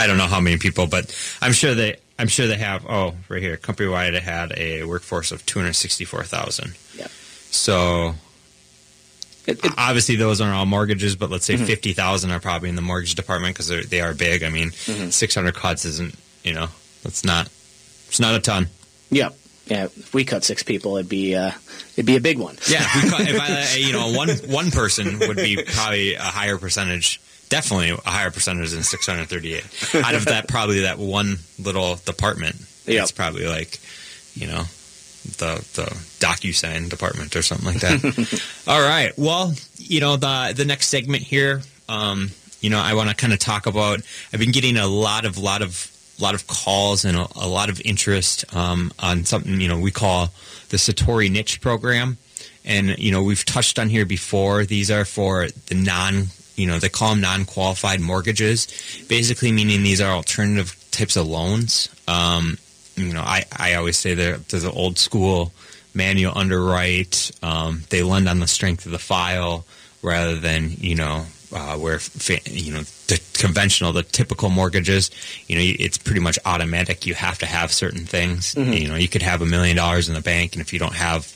I 0.00 0.06
don't 0.06 0.16
know 0.18 0.26
how 0.26 0.40
many 0.40 0.56
people, 0.58 0.86
but 0.86 1.14
I'm 1.40 1.52
sure 1.52 1.74
they. 1.74 1.96
I'm 2.18 2.28
sure 2.28 2.46
they 2.46 2.56
have. 2.56 2.84
Oh, 2.86 3.14
right 3.28 3.40
here, 3.40 3.56
company 3.56 3.88
wide, 3.88 4.14
it 4.14 4.22
had 4.22 4.52
a 4.56 4.84
workforce 4.84 5.32
of 5.32 5.44
two 5.46 5.58
hundred 5.58 5.74
sixty-four 5.74 6.24
thousand. 6.24 6.74
Yep. 6.96 7.10
So 7.50 8.14
It, 9.46 9.64
it, 9.64 9.72
obviously, 9.78 10.16
those 10.16 10.40
aren't 10.40 10.54
all 10.54 10.66
mortgages, 10.66 11.16
but 11.16 11.30
let's 11.30 11.44
say 11.46 11.56
fifty 11.56 11.92
thousand 11.92 12.30
are 12.30 12.40
probably 12.40 12.68
in 12.68 12.76
the 12.76 12.82
mortgage 12.82 13.14
department 13.14 13.54
because 13.54 13.68
they 13.88 14.00
are 14.00 14.12
big. 14.14 14.42
I 14.42 14.50
mean, 14.50 14.70
six 14.72 15.34
hundred 15.34 15.54
cuts 15.54 15.84
isn't. 15.84 16.14
You 16.44 16.52
know, 16.54 16.68
that's 17.02 17.24
not. 17.24 17.46
It's 18.08 18.20
not 18.20 18.34
a 18.34 18.40
ton. 18.40 18.68
yep. 19.10 19.34
Yeah. 19.66 19.84
If 19.84 20.12
we 20.12 20.24
cut 20.24 20.42
six 20.42 20.64
people, 20.64 20.96
it'd 20.96 21.08
be 21.08 21.36
uh, 21.36 21.52
it'd 21.94 22.04
be 22.04 22.16
a 22.16 22.20
big 22.20 22.38
one. 22.38 22.56
Yeah, 22.68 22.82
if, 22.82 23.04
we 23.04 23.10
cut, 23.10 23.20
if 23.20 23.40
I, 23.40 23.76
you 23.78 23.92
know, 23.92 24.12
one 24.12 24.28
one 24.48 24.70
person 24.72 25.20
would 25.20 25.36
be 25.36 25.62
probably 25.64 26.14
a 26.14 26.22
higher 26.22 26.58
percentage, 26.58 27.20
definitely 27.50 27.90
a 27.90 27.96
higher 28.10 28.30
percentage 28.30 28.70
than 28.70 28.82
638. 28.82 30.04
Out 30.04 30.14
of 30.14 30.24
that, 30.24 30.48
probably 30.48 30.80
that 30.80 30.98
one 30.98 31.36
little 31.58 31.96
department, 31.96 32.56
Yep. 32.86 33.02
it's 33.02 33.12
probably 33.12 33.46
like, 33.46 33.78
you 34.34 34.46
know, 34.46 34.62
the 35.36 35.56
the 35.74 35.84
DocuSign 36.24 36.88
department 36.88 37.36
or 37.36 37.42
something 37.42 37.66
like 37.66 37.80
that. 37.80 38.42
All 38.66 38.80
right, 38.80 39.12
well, 39.18 39.52
you 39.76 40.00
know, 40.00 40.16
the 40.16 40.54
the 40.56 40.64
next 40.64 40.88
segment 40.88 41.22
here, 41.22 41.60
um, 41.90 42.30
you 42.62 42.70
know, 42.70 42.78
I 42.78 42.94
want 42.94 43.10
to 43.10 43.14
kind 43.14 43.32
of 43.34 43.38
talk 43.38 43.66
about. 43.66 44.00
I've 44.32 44.40
been 44.40 44.52
getting 44.52 44.76
a 44.78 44.86
lot 44.86 45.24
of 45.26 45.36
lot 45.36 45.60
of 45.62 45.86
lot 46.18 46.34
of 46.34 46.46
calls 46.46 47.04
and 47.04 47.16
a, 47.16 47.26
a 47.36 47.48
lot 47.48 47.68
of 47.70 47.80
interest 47.84 48.44
um, 48.54 48.92
on 48.98 49.24
something 49.24 49.60
you 49.60 49.68
know 49.68 49.78
we 49.78 49.90
call 49.90 50.28
the 50.70 50.76
Satori 50.78 51.30
Niche 51.30 51.60
program, 51.60 52.16
and 52.64 52.98
you 52.98 53.12
know 53.12 53.22
we've 53.22 53.44
touched 53.44 53.78
on 53.78 53.88
here 53.90 54.06
before. 54.06 54.64
These 54.64 54.90
are 54.90 55.04
for 55.04 55.48
the 55.66 55.74
non, 55.74 56.28
you 56.60 56.66
know, 56.66 56.78
they 56.78 56.88
call 56.88 57.10
them 57.10 57.20
non-qualified 57.20 58.00
mortgages, 58.00 58.68
basically 59.08 59.52
meaning 59.52 59.82
these 59.82 60.00
are 60.00 60.12
alternative 60.12 60.76
types 60.90 61.16
of 61.16 61.26
loans. 61.26 61.88
Um, 62.06 62.58
you 62.96 63.12
know, 63.12 63.22
I, 63.22 63.44
I 63.56 63.74
always 63.74 63.98
say 63.98 64.14
they're, 64.14 64.36
they're 64.36 64.60
the 64.60 64.70
old 64.70 64.98
school 64.98 65.52
manual 65.94 66.36
underwrite. 66.36 67.30
Um, 67.42 67.82
they 67.90 68.02
lend 68.02 68.28
on 68.28 68.40
the 68.40 68.46
strength 68.46 68.86
of 68.86 68.92
the 68.92 68.98
file 68.98 69.64
rather 70.02 70.36
than 70.36 70.70
you 70.78 70.94
know 70.94 71.26
uh, 71.52 71.76
where 71.76 72.00
you 72.44 72.72
know 72.72 72.82
the 73.08 73.20
conventional, 73.34 73.92
the 73.92 74.02
typical 74.02 74.50
mortgages. 74.50 75.10
You 75.48 75.56
know, 75.56 75.62
it's 75.64 75.98
pretty 75.98 76.20
much 76.20 76.38
automatic. 76.44 77.06
You 77.06 77.14
have 77.14 77.38
to 77.38 77.46
have 77.46 77.72
certain 77.72 78.04
things. 78.04 78.54
You 78.74 78.88
know, 78.88 78.96
you 78.96 79.08
could 79.08 79.22
have 79.22 79.42
a 79.42 79.46
million 79.46 79.76
dollars 79.76 80.08
in 80.08 80.14
the 80.14 80.20
bank, 80.20 80.52
and 80.54 80.60
if 80.60 80.72
you 80.72 80.78
don't 80.78 80.94
have 80.94 81.26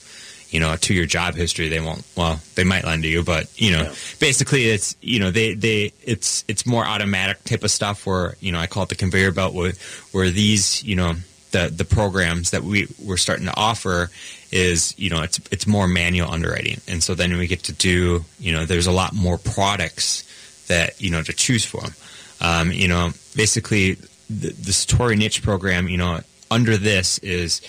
you 0.50 0.60
know 0.60 0.72
a 0.72 0.76
two 0.76 0.94
year 0.94 1.06
job 1.06 1.34
history, 1.34 1.68
they 1.68 1.80
won't. 1.80 2.04
Well, 2.16 2.40
they 2.54 2.64
might 2.64 2.84
lend 2.84 3.02
to 3.02 3.08
you, 3.08 3.22
but 3.22 3.48
you 3.60 3.72
know, 3.72 3.82
Yeah. 3.84 3.94
basically, 4.20 4.64
it's 4.70 4.96
you 5.00 5.18
know 5.20 5.30
they 5.30 5.54
they 5.54 5.92
it's 6.02 6.44
it's 6.48 6.64
more 6.66 6.84
automatic 6.84 7.42
type 7.44 7.64
of 7.64 7.70
stuff 7.70 8.06
where 8.06 8.36
you 8.40 8.52
know 8.52 8.58
I 8.58 8.66
call 8.66 8.82
it 8.84 8.88
the 8.88 8.94
conveyor 8.96 9.32
belt 9.32 9.54
where 9.54 9.72
where 10.12 10.30
these 10.30 10.82
you 10.84 10.96
know 10.96 11.14
the 11.52 11.72
the 11.74 11.84
programs 11.84 12.50
that 12.50 12.62
we 12.64 12.88
we're 13.04 13.16
starting 13.16 13.46
to 13.46 13.56
offer 13.56 14.10
is 14.50 14.94
you 14.98 15.10
know 15.10 15.22
it's 15.22 15.40
it's 15.50 15.66
more 15.66 15.86
manual 15.88 16.30
underwriting 16.30 16.80
and 16.88 17.02
so 17.02 17.14
then 17.14 17.36
we 17.36 17.46
get 17.46 17.62
to 17.64 17.72
do 17.72 18.24
you 18.40 18.52
know 18.52 18.64
there's 18.64 18.86
a 18.86 18.92
lot 18.92 19.12
more 19.12 19.38
products 19.38 20.24
that 20.68 21.00
you 21.00 21.10
know 21.10 21.22
to 21.22 21.32
choose 21.32 21.64
from 21.64 21.92
um, 22.40 22.70
you 22.72 22.88
know 22.88 23.10
basically 23.36 23.94
the, 24.30 24.48
the 24.50 24.72
Satori 24.72 25.16
niche 25.16 25.42
program 25.42 25.88
you 25.88 25.96
know 25.96 26.20
under 26.50 26.76
this 26.76 27.18
is 27.18 27.60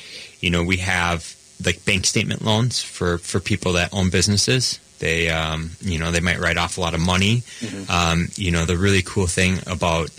you 0.42 0.50
know 0.50 0.64
we 0.64 0.78
have 0.78 1.36
like 1.64 1.84
bank 1.86 2.06
statement 2.06 2.44
loans 2.44 2.82
for 2.82 3.18
for 3.20 3.40
people 3.40 3.74
that 3.74 3.94
own 3.94 4.10
businesses 4.10 4.80
they 5.00 5.30
um, 5.30 5.72
you 5.82 6.00
know 6.00 6.12
they 6.12 6.20
might 6.22 6.40
write 6.40 6.58
off 6.58 6.78
a 6.78 6.82
lot 6.82 6.94
of 6.94 7.00
money 7.00 7.44
um, 7.90 8.28
you 8.36 8.52
know 8.52 8.66
the 8.66 8.78
really 8.78 9.02
cool 9.02 9.28
thing 9.28 9.60
about 9.68 10.10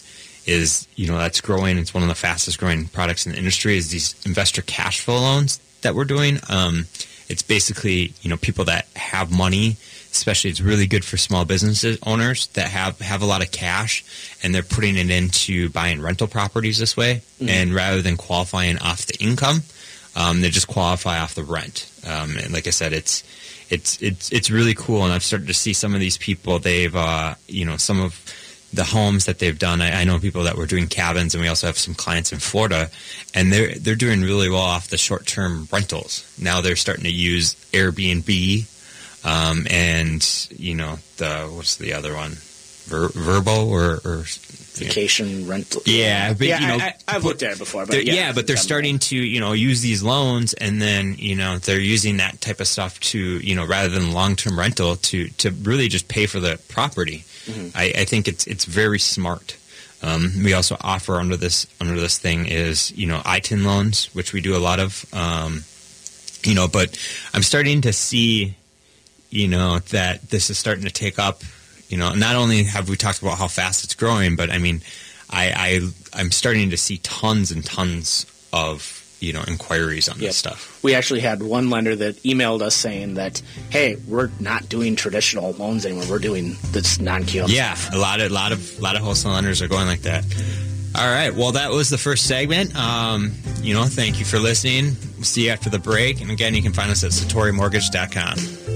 is 0.47 0.87
you 0.95 1.09
know 1.09 1.19
that's 1.19 1.41
growing. 1.41 1.77
It's 1.77 1.93
one 1.93 2.03
of 2.03 2.09
the 2.09 2.15
fastest 2.15 2.59
growing 2.59 2.87
products 2.87 3.27
in 3.27 3.33
the 3.33 3.39
industry. 3.39 3.77
Is 3.77 3.91
these 3.91 4.15
investor 4.25 4.63
cash 4.63 5.01
flow 5.01 5.19
loans 5.19 5.59
that 5.83 5.95
we're 5.95 6.05
doing? 6.05 6.39
Um, 6.49 6.87
it's 7.29 7.43
basically 7.43 8.13
you 8.23 8.31
know 8.31 8.37
people 8.37 8.65
that 8.67 8.87
have 8.97 9.37
money. 9.37 9.77
Especially, 10.13 10.49
it's 10.49 10.63
really 10.63 10.87
good 10.87 11.05
for 11.05 11.19
small 11.19 11.45
businesses 11.45 11.99
owners 12.07 12.47
that 12.55 12.69
have 12.69 12.99
have 13.01 13.23
a 13.23 13.27
lot 13.27 13.43
of 13.43 13.51
cash, 13.51 14.05
and 14.43 14.55
they're 14.55 14.63
putting 14.63 14.97
it 14.97 15.11
into 15.11 15.69
buying 15.71 16.01
rental 16.01 16.27
properties 16.27 16.79
this 16.79 16.97
way. 16.97 17.21
And 17.51 17.75
rather 17.75 18.01
than 18.01 18.17
qualifying 18.17 18.79
off 18.79 19.05
the 19.07 19.17
income, 19.23 19.63
um, 20.17 20.41
they 20.41 20.51
just 20.51 20.67
qualify 20.67 21.21
off 21.21 21.35
the 21.35 21.45
rent. 21.45 21.89
Um, 22.05 22.37
and 22.37 22.53
like 22.53 22.67
I 22.67 22.71
said, 22.71 22.93
it's 22.93 23.23
it's 23.69 24.01
it's 24.03 24.33
it's 24.33 24.51
really 24.51 24.75
cool. 24.75 25.05
And 25.05 25.13
I've 25.13 25.23
started 25.23 25.47
to 25.49 25.55
see 25.55 25.75
some 25.75 25.95
of 25.95 26.01
these 26.01 26.17
people. 26.17 26.59
They've 26.59 26.95
uh, 26.97 27.35
you 27.47 27.65
know 27.65 27.77
some 27.77 28.01
of 28.01 28.19
the 28.73 28.85
homes 28.85 29.27
that 29.27 29.39
they've 29.39 29.59
done. 29.59 29.81
I, 29.83 30.01
I 30.01 30.05
know 30.05 30.19
people 30.19 30.45
that 30.45 30.57
were 30.57 30.67
doing 30.67 30.89
cabins, 30.89 31.35
and 31.35 31.43
we 31.43 31.49
also 31.49 31.67
have 31.67 31.79
some 31.79 31.95
clients 31.95 32.33
in 32.33 32.39
Florida, 32.39 32.91
and 33.35 33.53
they're 33.53 33.75
they're 33.75 33.95
doing 33.95 34.23
really 34.23 34.49
well 34.49 34.61
off 34.61 34.89
the 34.89 34.99
short 34.99 35.27
term 35.27 35.69
rentals. 35.71 36.25
Now 36.41 36.63
they're 36.63 36.77
starting 36.77 37.05
to 37.05 37.13
use 37.13 37.55
Airbnb, 37.73 38.67
um, 39.25 39.67
and 39.71 40.49
you 40.51 40.75
know 40.75 40.99
the 41.19 41.47
what's 41.53 41.77
the 41.77 41.93
other 41.93 42.15
one? 42.15 42.39
Ver, 42.87 43.09
VRBO 43.09 43.67
or, 43.67 44.01
or 44.05 44.25
vacation 44.77 45.49
rental. 45.49 45.83
Yeah, 45.87 46.33
but 46.35 46.47
yeah, 46.47 46.61
you 46.61 46.67
know, 46.67 46.85
I, 47.09 47.13
have 47.13 47.25
looked 47.25 47.43
at 47.43 47.53
it 47.53 47.59
before. 47.59 47.87
But 47.87 48.05
yeah, 48.05 48.15
yeah, 48.15 48.33
but 48.33 48.47
they're 48.47 48.57
starting 48.57 48.99
to 49.01 49.17
you 49.17 49.41
know 49.41 49.53
use 49.53 49.81
these 49.81 50.03
loans, 50.03 50.55
and 50.55 50.81
then 50.81 51.15
you 51.19 51.35
know 51.35 51.59
they're 51.59 51.81
using 51.81 52.19
that 52.19 52.41
type 52.41 52.61
of 52.61 52.69
stuff 52.69 52.99
to 53.01 53.19
you 53.19 53.55
know 53.55 53.67
rather 53.67 53.89
than 53.89 54.13
long 54.13 54.37
term 54.37 54.59
rental 54.59 54.97
to 54.97 55.29
to 55.29 55.51
really 55.51 55.89
just 55.89 56.09
pay 56.09 56.27
for 56.27 56.41
the 56.41 56.61
property. 56.69 57.25
I, 57.75 57.93
I 57.99 58.05
think 58.05 58.27
it's 58.27 58.47
it's 58.47 58.65
very 58.65 58.99
smart. 58.99 59.57
Um, 60.03 60.33
we 60.45 60.53
also 60.53 60.77
offer 60.81 61.17
under 61.17 61.37
this 61.37 61.67
under 61.81 61.99
this 61.99 62.19
thing 62.19 62.47
is 62.47 62.91
you 62.97 63.07
know 63.07 63.21
ITIN 63.25 63.65
loans, 63.65 64.15
which 64.15 64.33
we 64.33 64.41
do 64.41 64.57
a 64.57 64.59
lot 64.59 64.81
of. 64.81 65.05
Um, 65.13 65.65
you 66.47 66.55
know, 66.55 66.69
but 66.69 66.97
I'm 67.35 67.43
starting 67.43 67.81
to 67.83 67.93
see, 67.93 68.55
you 69.31 69.49
know, 69.49 69.81
that 69.91 70.31
this 70.31 70.49
is 70.49 70.59
starting 70.59 70.85
to 70.85 70.91
take 70.91 71.19
up. 71.19 71.43
You 71.89 71.97
know, 71.97 72.13
not 72.15 72.35
only 72.37 72.65
have 72.65 72.89
we 72.89 72.97
talked 72.97 73.23
about 73.23 73.39
how 73.39 73.49
fast 73.49 73.85
it's 73.85 73.95
growing, 73.95 74.37
but 74.37 74.51
I 74.51 74.59
mean, 74.59 74.81
I, 75.31 75.81
I 76.15 76.21
I'm 76.21 76.31
starting 76.31 76.71
to 76.71 76.77
see 76.77 76.99
tons 76.99 77.51
and 77.51 77.65
tons 77.65 78.27
of 78.53 78.93
you 79.21 79.33
know 79.33 79.43
inquiries 79.47 80.09
on 80.09 80.19
Yep. 80.19 80.29
this 80.29 80.37
stuff. 80.37 80.79
We 80.83 80.95
actually 80.95 81.21
had 81.21 81.43
one 81.43 81.71
lender 81.71 81.97
that 81.97 82.17
emailed 82.23 82.61
us 82.63 82.75
saying 82.75 83.15
that, 83.15 83.41
hey, 83.71 83.97
we're 84.07 84.31
not 84.41 84.69
doing 84.69 84.95
traditional 84.97 85.53
loans 85.53 85.87
anymore. 85.87 86.05
We're 86.11 86.19
doing 86.19 86.57
this 86.73 87.01
non-QM. 87.01 87.47
Yeah, 87.49 87.77
a 87.93 87.99
lot 87.99 88.21
of 88.21 88.31
a 88.31 88.35
lot 88.35 88.53
of 88.53 88.81
lot 88.81 88.97
of 88.97 89.03
wholesale 89.03 89.33
lenders 89.33 89.63
are 89.63 89.69
going 89.69 89.87
like 89.87 90.03
that. 90.03 90.25
All 90.97 91.07
right, 91.07 91.35
well, 91.35 91.53
that 91.53 91.71
was 91.71 91.91
the 91.91 91.99
first 91.99 92.27
segment. 92.27 92.75
Um, 92.75 93.33
you 93.61 93.75
know, 93.75 93.85
thank 93.85 94.19
you 94.19 94.25
for 94.25 94.39
listening. 94.39 94.97
We'll 95.17 95.25
see 95.25 95.45
you 95.47 95.51
after 95.51 95.69
the 95.71 95.79
break, 95.79 96.21
and 96.23 96.31
again, 96.31 96.55
you 96.55 96.63
can 96.63 96.73
find 96.73 96.91
us 96.91 97.05
at 97.05 97.11
satori 97.11 97.53
SatoriMortgage.com. 97.53 98.76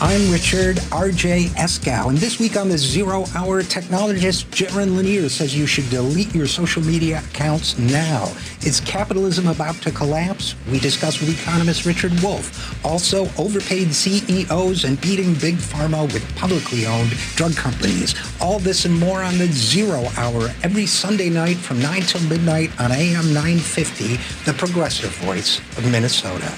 I'm 0.00 0.30
Richard 0.30 0.76
RJ 0.76 1.48
Eskow, 1.56 2.08
and 2.08 2.18
this 2.18 2.38
week 2.38 2.56
on 2.56 2.68
the 2.68 2.78
Zero 2.78 3.24
Hour, 3.34 3.64
technologist 3.64 4.44
Jaron 4.52 4.96
Lanier 4.96 5.28
says 5.28 5.56
you 5.56 5.66
should 5.66 5.90
delete 5.90 6.32
your 6.32 6.46
social 6.46 6.80
media 6.84 7.18
accounts 7.18 7.76
now. 7.78 8.32
Is 8.64 8.78
capitalism 8.78 9.48
about 9.48 9.74
to 9.82 9.90
collapse? 9.90 10.54
We 10.70 10.78
discuss 10.78 11.18
with 11.18 11.36
economist 11.36 11.84
Richard 11.84 12.12
Wolff. 12.22 12.84
Also, 12.86 13.28
overpaid 13.36 13.92
CEOs 13.92 14.84
and 14.84 15.00
beating 15.00 15.34
big 15.34 15.56
pharma 15.56 16.04
with 16.12 16.36
publicly 16.36 16.86
owned 16.86 17.10
drug 17.34 17.56
companies. 17.56 18.14
All 18.40 18.60
this 18.60 18.84
and 18.84 18.96
more 18.96 19.24
on 19.24 19.36
the 19.36 19.48
Zero 19.48 20.04
Hour 20.16 20.54
every 20.62 20.86
Sunday 20.86 21.28
night 21.28 21.56
from 21.56 21.82
9 21.82 22.02
till 22.02 22.22
midnight 22.28 22.70
on 22.80 22.92
AM 22.92 23.34
950, 23.34 24.14
the 24.44 24.56
progressive 24.56 25.10
voice 25.16 25.58
of 25.76 25.90
Minnesota. 25.90 26.56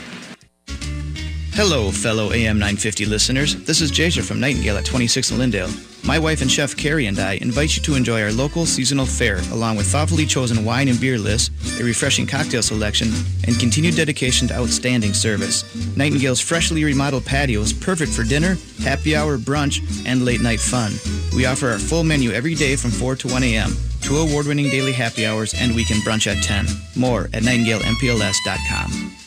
Hello, 1.62 1.90
fellow 1.90 2.32
AM 2.32 2.58
950 2.58 3.04
listeners. 3.04 3.54
This 3.66 3.82
is 3.82 3.92
Jasia 3.92 4.24
from 4.24 4.40
Nightingale 4.40 4.78
at 4.78 4.86
26 4.86 5.30
in 5.30 5.36
Lyndale. 5.36 5.68
My 6.06 6.18
wife 6.18 6.40
and 6.40 6.50
chef 6.50 6.74
Carrie 6.74 7.04
and 7.04 7.18
I 7.18 7.34
invite 7.34 7.76
you 7.76 7.82
to 7.82 7.96
enjoy 7.96 8.22
our 8.22 8.32
local 8.32 8.64
seasonal 8.64 9.04
fare, 9.04 9.40
along 9.52 9.76
with 9.76 9.86
thoughtfully 9.86 10.24
chosen 10.24 10.64
wine 10.64 10.88
and 10.88 10.98
beer 10.98 11.18
lists, 11.18 11.50
a 11.78 11.84
refreshing 11.84 12.26
cocktail 12.26 12.62
selection, 12.62 13.08
and 13.46 13.60
continued 13.60 13.94
dedication 13.94 14.48
to 14.48 14.54
outstanding 14.54 15.12
service. 15.12 15.62
Nightingale's 15.98 16.40
freshly 16.40 16.82
remodeled 16.82 17.26
patio 17.26 17.60
is 17.60 17.74
perfect 17.74 18.12
for 18.12 18.24
dinner, 18.24 18.56
happy 18.82 19.14
hour, 19.14 19.36
brunch, 19.36 19.82
and 20.06 20.24
late 20.24 20.40
night 20.40 20.60
fun. 20.60 20.94
We 21.36 21.44
offer 21.44 21.68
our 21.68 21.78
full 21.78 22.04
menu 22.04 22.30
every 22.30 22.54
day 22.54 22.74
from 22.74 22.90
4 22.90 23.16
to 23.16 23.28
1 23.28 23.42
a.m., 23.42 23.76
two 24.00 24.16
award-winning 24.16 24.70
daily 24.70 24.92
happy 24.92 25.26
hours, 25.26 25.52
and 25.52 25.76
weekend 25.76 26.04
brunch 26.04 26.26
at 26.26 26.42
10. 26.42 26.64
More 26.96 27.24
at 27.34 27.42
nightingalempls.com. 27.42 29.19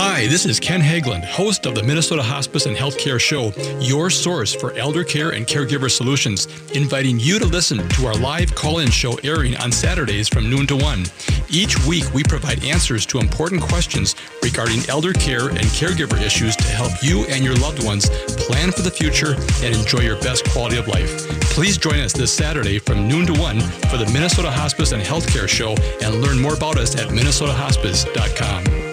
Hi, 0.00 0.28
this 0.28 0.46
is 0.46 0.60
Ken 0.60 0.80
Haglund, 0.80 1.24
host 1.24 1.66
of 1.66 1.74
the 1.74 1.82
Minnesota 1.82 2.22
Hospice 2.22 2.66
and 2.66 2.76
Healthcare 2.76 3.18
Show, 3.18 3.52
your 3.80 4.10
source 4.10 4.54
for 4.54 4.70
elder 4.74 5.02
care 5.02 5.30
and 5.30 5.44
caregiver 5.44 5.90
solutions, 5.90 6.46
inviting 6.72 7.18
you 7.18 7.40
to 7.40 7.44
listen 7.44 7.88
to 7.88 8.06
our 8.06 8.14
live 8.14 8.54
call-in 8.54 8.92
show 8.92 9.18
airing 9.24 9.56
on 9.56 9.72
Saturdays 9.72 10.28
from 10.28 10.48
noon 10.48 10.68
to 10.68 10.76
1. 10.76 11.04
Each 11.50 11.84
week, 11.84 12.04
we 12.14 12.22
provide 12.22 12.62
answers 12.62 13.04
to 13.06 13.18
important 13.18 13.60
questions 13.60 14.14
regarding 14.40 14.88
elder 14.88 15.12
care 15.12 15.48
and 15.48 15.66
caregiver 15.74 16.22
issues 16.22 16.54
to 16.54 16.68
help 16.68 16.92
you 17.02 17.24
and 17.24 17.44
your 17.44 17.56
loved 17.56 17.84
ones 17.84 18.08
plan 18.46 18.70
for 18.70 18.82
the 18.82 18.92
future 18.92 19.34
and 19.64 19.74
enjoy 19.74 20.02
your 20.02 20.20
best 20.20 20.48
quality 20.50 20.76
of 20.76 20.86
life. 20.86 21.28
Please 21.50 21.76
join 21.76 21.98
us 21.98 22.12
this 22.12 22.32
Saturday 22.32 22.78
from 22.78 23.08
noon 23.08 23.26
to 23.26 23.32
1 23.40 23.58
for 23.90 23.96
the 23.96 24.08
Minnesota 24.12 24.52
Hospice 24.52 24.92
and 24.92 25.02
Healthcare 25.02 25.48
Show 25.48 25.74
and 26.00 26.22
learn 26.22 26.38
more 26.38 26.54
about 26.54 26.78
us 26.78 26.94
at 26.94 27.08
minnesotahospice.com. 27.08 28.87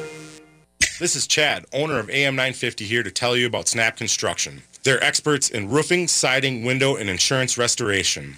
This 0.98 1.18
is 1.18 1.28
Chad, 1.28 1.66
owner 1.74 2.00
of 2.00 2.10
AM 2.10 2.38
950 2.38 2.86
here 2.86 3.04
to 3.04 3.12
tell 3.12 3.36
you 3.36 3.46
about 3.48 3.68
Snap 3.68 3.98
Construction. 3.98 4.64
They're 4.84 5.04
experts 5.04 5.50
in 5.50 5.70
roofing, 5.70 6.08
siding, 6.08 6.64
window, 6.64 6.96
and 6.96 7.10
insurance 7.10 7.58
restoration. 7.58 8.38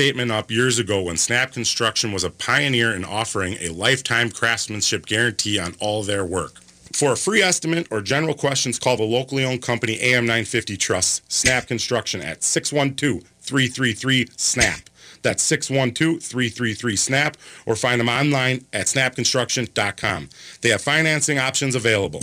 up 0.01 0.49
years 0.49 0.79
ago 0.79 1.03
when 1.03 1.15
Snap 1.15 1.51
Construction 1.51 2.11
was 2.11 2.23
a 2.23 2.31
pioneer 2.31 2.95
in 2.95 3.05
offering 3.05 3.55
a 3.59 3.69
lifetime 3.69 4.31
craftsmanship 4.31 5.05
guarantee 5.05 5.59
on 5.59 5.75
all 5.79 6.01
their 6.01 6.25
work. 6.25 6.53
For 6.91 7.11
a 7.11 7.15
free 7.15 7.43
estimate 7.43 7.87
or 7.91 8.01
general 8.01 8.33
questions, 8.33 8.79
call 8.79 8.97
the 8.97 9.03
locally 9.03 9.45
owned 9.45 9.61
company 9.61 9.99
AM950 9.99 10.79
Trust, 10.79 11.31
Snap 11.31 11.67
Construction 11.67 12.19
at 12.19 12.41
612-333-SNAP. 12.41 14.89
That's 15.21 15.51
612-333-SNAP 15.51 17.37
or 17.67 17.75
find 17.75 18.01
them 18.01 18.09
online 18.09 18.65
at 18.73 18.87
snapconstruction.com. 18.87 20.29
They 20.61 20.69
have 20.69 20.81
financing 20.81 21.37
options 21.37 21.75
available. 21.75 22.21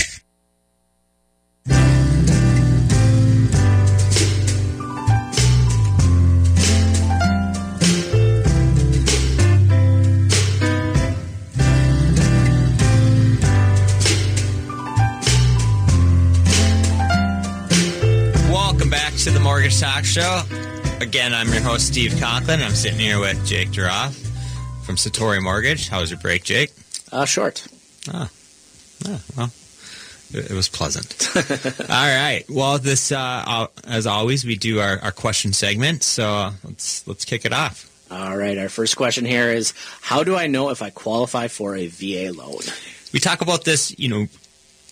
To 19.28 19.34
the 19.34 19.40
Mortgage 19.40 19.78
Talk 19.78 20.06
Show. 20.06 20.42
Again, 21.00 21.34
I'm 21.34 21.48
your 21.48 21.60
host, 21.60 21.88
Steve 21.88 22.18
Conklin. 22.18 22.62
I'm 22.62 22.70
sitting 22.70 22.98
here 22.98 23.20
with 23.20 23.44
Jake 23.46 23.68
Duroff 23.68 24.14
from 24.86 24.96
Satori 24.96 25.42
Mortgage. 25.42 25.90
How 25.90 26.00
was 26.00 26.10
your 26.10 26.18
break, 26.18 26.44
Jake? 26.44 26.70
Uh, 27.12 27.26
short. 27.26 27.66
Ah, 28.10 28.30
well, 29.36 29.50
it, 30.32 30.50
it 30.50 30.54
was 30.54 30.70
pleasant. 30.70 31.30
All 31.90 32.06
right. 32.06 32.42
Well, 32.48 32.78
this, 32.78 33.12
uh, 33.12 33.66
as 33.84 34.06
always, 34.06 34.46
we 34.46 34.56
do 34.56 34.80
our, 34.80 34.98
our 35.00 35.12
question 35.12 35.52
segment. 35.52 36.04
So 36.04 36.52
let's 36.64 37.06
let's 37.06 37.26
kick 37.26 37.44
it 37.44 37.52
off. 37.52 37.90
All 38.10 38.34
right. 38.34 38.56
Our 38.56 38.70
first 38.70 38.96
question 38.96 39.26
here 39.26 39.50
is 39.50 39.74
How 40.00 40.24
do 40.24 40.36
I 40.36 40.46
know 40.46 40.70
if 40.70 40.80
I 40.80 40.88
qualify 40.88 41.48
for 41.48 41.76
a 41.76 41.88
VA 41.88 42.32
loan? 42.32 42.60
We 43.12 43.20
talk 43.20 43.42
about 43.42 43.64
this, 43.64 43.98
you 43.98 44.08
know, 44.08 44.26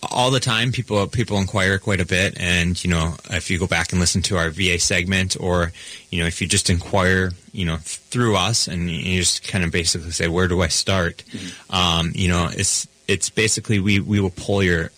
all 0.03 0.31
the 0.31 0.39
time 0.39 0.71
people 0.71 1.07
people 1.07 1.37
inquire 1.37 1.79
quite 1.79 1.99
a 1.99 2.05
bit. 2.05 2.39
And 2.39 2.81
you 2.83 2.89
know 2.89 3.15
if 3.31 3.49
you 3.49 3.59
go 3.59 3.67
back 3.67 3.91
and 3.91 3.99
listen 3.99 4.21
to 4.23 4.37
our 4.37 4.49
VA 4.49 4.79
segment 4.79 5.37
or 5.39 5.71
you 6.09 6.21
know 6.21 6.27
if 6.27 6.41
you 6.41 6.47
just 6.47 6.69
inquire 6.69 7.31
you 7.51 7.65
know 7.65 7.77
through 7.77 8.35
us 8.35 8.67
and 8.67 8.89
you 8.89 9.19
just 9.19 9.47
kind 9.47 9.63
of 9.63 9.71
basically 9.71 10.11
say 10.11 10.27
where 10.27 10.47
do 10.47 10.61
I 10.61 10.67
start? 10.67 11.23
Um, 11.69 12.11
you 12.15 12.27
know 12.27 12.49
it's 12.51 12.87
it's 13.07 13.29
basically 13.29 13.79
we 13.79 13.99
we 13.99 14.19
will 14.19 14.31
pull 14.31 14.61
your 14.61 14.91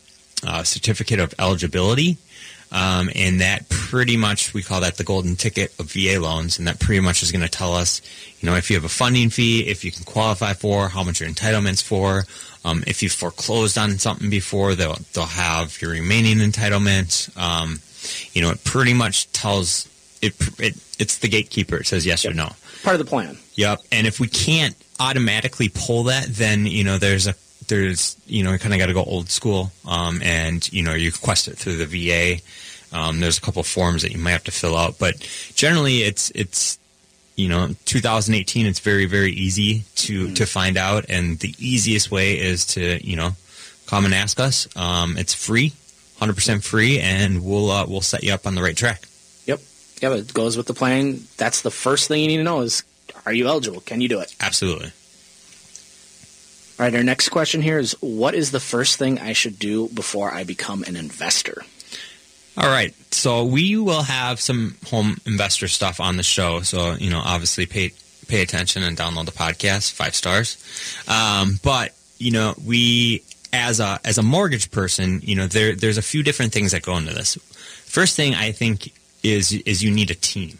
uh, 0.45 0.63
certificate 0.63 1.19
of 1.19 1.33
eligibility 1.39 2.17
um, 2.71 3.09
and 3.15 3.41
that 3.41 3.65
pretty 3.89 4.17
much 4.17 4.53
we 4.53 4.61
call 4.61 4.81
that 4.81 4.97
the 4.97 5.03
golden 5.03 5.35
ticket 5.35 5.73
of 5.79 5.91
VA 5.91 6.19
loans, 6.19 6.59
and 6.59 6.67
that 6.67 6.79
pretty 6.79 7.01
much 7.01 7.23
is 7.23 7.31
going 7.31 7.41
to 7.43 7.49
tell 7.49 7.73
us, 7.73 8.01
you 8.39 8.47
know, 8.49 8.55
if 8.55 8.69
you 8.69 8.75
have 8.75 8.83
a 8.85 8.89
funding 8.89 9.29
fee, 9.31 9.67
if 9.67 9.83
you 9.83 9.91
can 9.91 10.03
qualify 10.03 10.53
for, 10.53 10.89
how 10.89 11.03
much 11.03 11.19
your 11.19 11.29
entitlements 11.29 11.81
for. 11.81 12.25
Um, 12.63 12.83
if 12.85 13.01
you 13.01 13.09
foreclosed 13.09 13.77
on 13.77 13.97
something 13.97 14.29
before, 14.29 14.75
they'll 14.75 14.97
they'll 15.13 15.25
have 15.25 15.81
your 15.81 15.91
remaining 15.91 16.37
entitlement. 16.37 17.35
Um, 17.35 17.79
you 18.33 18.41
know, 18.43 18.51
it 18.51 18.63
pretty 18.63 18.93
much 18.93 19.31
tells 19.31 19.87
it, 20.21 20.35
it. 20.59 20.75
It's 20.99 21.17
the 21.17 21.27
gatekeeper. 21.29 21.77
It 21.77 21.87
says 21.87 22.05
yes 22.05 22.23
Yep. 22.25 22.33
or 22.33 22.35
no. 22.35 22.49
Part 22.83 22.95
of 22.95 22.99
the 22.99 23.09
plan. 23.09 23.37
Yep. 23.55 23.79
And 23.91 24.05
if 24.05 24.19
we 24.19 24.27
can't 24.27 24.75
automatically 24.99 25.69
pull 25.73 26.03
that, 26.03 26.27
then 26.27 26.65
you 26.67 26.83
know 26.83 26.97
there's 26.97 27.25
a 27.27 27.33
there's 27.69 28.17
you 28.27 28.43
know 28.43 28.51
you 28.51 28.59
kind 28.59 28.73
of 28.73 28.79
got 28.79 28.87
to 28.87 28.93
go 28.93 29.03
old 29.03 29.29
school, 29.29 29.71
um, 29.87 30.21
and 30.21 30.71
you 30.71 30.83
know 30.83 30.93
you 30.93 31.09
request 31.11 31.47
it 31.47 31.57
through 31.57 31.77
the 31.77 31.85
VA. 31.87 32.41
Um, 32.91 33.19
there's 33.19 33.37
a 33.37 33.41
couple 33.41 33.61
forms 33.63 34.01
that 34.01 34.11
you 34.11 34.17
might 34.17 34.31
have 34.31 34.43
to 34.45 34.51
fill 34.51 34.75
out, 34.75 34.97
but 34.99 35.15
generally 35.55 35.99
it's 35.99 36.31
it's 36.31 36.79
you 37.35 37.47
know 37.47 37.75
2018. 37.85 38.65
It's 38.65 38.79
very 38.79 39.05
very 39.05 39.31
easy 39.31 39.83
to 39.95 40.33
to 40.33 40.45
find 40.45 40.77
out, 40.77 41.05
and 41.09 41.39
the 41.39 41.53
easiest 41.59 42.11
way 42.11 42.39
is 42.39 42.65
to 42.67 43.05
you 43.05 43.15
know 43.15 43.31
come 43.85 44.05
and 44.05 44.13
ask 44.13 44.39
us. 44.39 44.67
Um, 44.75 45.17
it's 45.17 45.33
free, 45.33 45.73
100% 46.19 46.63
free, 46.63 46.99
and 46.99 47.43
we'll 47.43 47.71
uh, 47.71 47.85
we'll 47.87 48.01
set 48.01 48.23
you 48.23 48.33
up 48.33 48.45
on 48.45 48.55
the 48.55 48.61
right 48.61 48.77
track. 48.77 49.03
Yep. 49.45 49.59
Yeah, 50.01 50.09
but 50.09 50.19
it 50.19 50.33
goes 50.33 50.57
with 50.57 50.67
the 50.67 50.73
plan. 50.73 51.21
That's 51.37 51.61
the 51.61 51.71
first 51.71 52.07
thing 52.07 52.21
you 52.21 52.27
need 52.27 52.37
to 52.37 52.43
know 52.43 52.61
is 52.61 52.83
are 53.25 53.33
you 53.33 53.47
eligible? 53.47 53.81
Can 53.81 54.01
you 54.01 54.09
do 54.09 54.19
it? 54.19 54.35
Absolutely. 54.39 54.91
All 56.79 56.85
right, 56.85 56.95
our 56.95 57.03
next 57.03 57.29
question 57.29 57.61
here 57.61 57.77
is 57.77 57.93
what 57.99 58.33
is 58.33 58.51
the 58.51 58.59
first 58.59 58.97
thing 58.97 59.19
I 59.19 59.33
should 59.33 59.59
do 59.59 59.89
before 59.89 60.31
I 60.31 60.45
become 60.45 60.83
an 60.83 60.95
investor? 60.95 61.63
All 62.59 62.67
right. 62.69 62.93
So 63.11 63.45
we 63.45 63.77
will 63.77 64.03
have 64.03 64.41
some 64.41 64.75
home 64.87 65.17
investor 65.25 65.69
stuff 65.69 66.01
on 66.01 66.17
the 66.17 66.23
show. 66.23 66.59
So, 66.61 66.95
you 66.95 67.09
know, 67.09 67.21
obviously 67.23 67.65
pay 67.65 67.93
pay 68.27 68.41
attention 68.41 68.83
and 68.83 68.97
download 68.97 69.25
the 69.25 69.31
podcast, 69.31 69.93
five 69.93 70.13
stars. 70.13 70.57
Um, 71.07 71.59
but, 71.63 71.95
you 72.17 72.31
know, 72.31 72.55
we 72.65 73.23
as 73.53 73.79
a 73.79 73.99
as 74.03 74.17
a 74.17 74.23
mortgage 74.23 74.71
person, 74.71 75.21
you 75.23 75.35
know, 75.35 75.47
there 75.47 75.73
there's 75.73 75.97
a 75.97 76.01
few 76.01 76.21
different 76.21 76.51
things 76.51 76.73
that 76.73 76.81
go 76.81 76.97
into 76.97 77.13
this. 77.13 77.35
First 77.85 78.17
thing 78.17 78.35
I 78.35 78.51
think 78.51 78.91
is 79.23 79.53
is 79.53 79.81
you 79.81 79.91
need 79.91 80.11
a 80.11 80.15
team. 80.15 80.57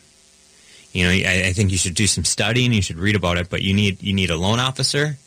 You 0.94 1.03
know, 1.03 1.12
I, 1.12 1.48
I 1.48 1.53
think 1.53 1.72
you 1.72 1.77
should 1.77 1.96
do 1.96 2.08
some 2.08 2.24
studying, 2.24 2.72
you 2.72 2.82
should 2.82 2.98
read 2.98 3.15
about 3.15 3.38
it, 3.38 3.50
but 3.50 3.62
you 3.62 3.74
need 3.74 4.01
you 4.01 4.13
need 4.13 4.29
a 4.29 4.38
loan 4.38 4.60
officer, 4.60 5.18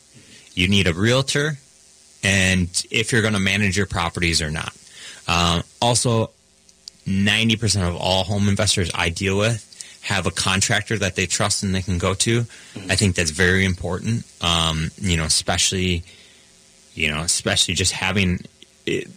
you 0.54 0.68
need 0.68 0.86
a 0.86 0.94
realtor, 0.94 1.58
and 2.24 2.68
if 2.90 3.12
you're 3.12 3.22
going 3.22 3.34
to 3.34 3.40
manage 3.40 3.76
your 3.76 3.86
properties 3.86 4.40
or 4.40 4.50
not. 4.50 4.74
Um, 5.28 5.62
also, 5.80 6.30
90% 7.06 7.88
of 7.88 7.96
all 7.96 8.24
home 8.24 8.48
investors 8.48 8.90
I 8.94 9.08
deal 9.08 9.36
with 9.38 9.68
have 10.02 10.26
a 10.26 10.30
contractor 10.30 10.98
that 10.98 11.14
they 11.14 11.26
trust 11.26 11.62
and 11.62 11.74
they 11.74 11.82
can 11.82 11.96
go 11.96 12.12
to. 12.12 12.40
I 12.88 12.96
think 12.96 13.14
that's 13.14 13.30
very 13.30 13.64
important. 13.64 14.24
Um, 14.40 14.90
you 15.00 15.16
know, 15.16 15.24
especially, 15.24 16.02
you 16.94 17.08
know, 17.08 17.20
especially 17.20 17.74
just 17.74 17.92
having 17.92 18.40
it, 18.84 19.08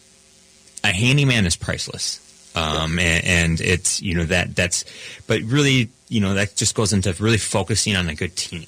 a 0.83 0.91
handyman 0.91 1.45
is 1.45 1.55
priceless. 1.55 2.21
Um, 2.55 2.99
and, 2.99 3.25
and 3.25 3.61
it's, 3.61 4.01
you 4.01 4.15
know, 4.15 4.25
that 4.25 4.55
that's, 4.55 4.85
but 5.27 5.41
really, 5.41 5.89
you 6.07 6.21
know, 6.21 6.35
that 6.35 6.55
just 6.55 6.75
goes 6.75 6.93
into 6.93 7.11
really 7.19 7.39
focusing 7.39 7.95
on 7.95 8.07
a 8.07 8.15
good 8.15 8.35
team, 8.35 8.67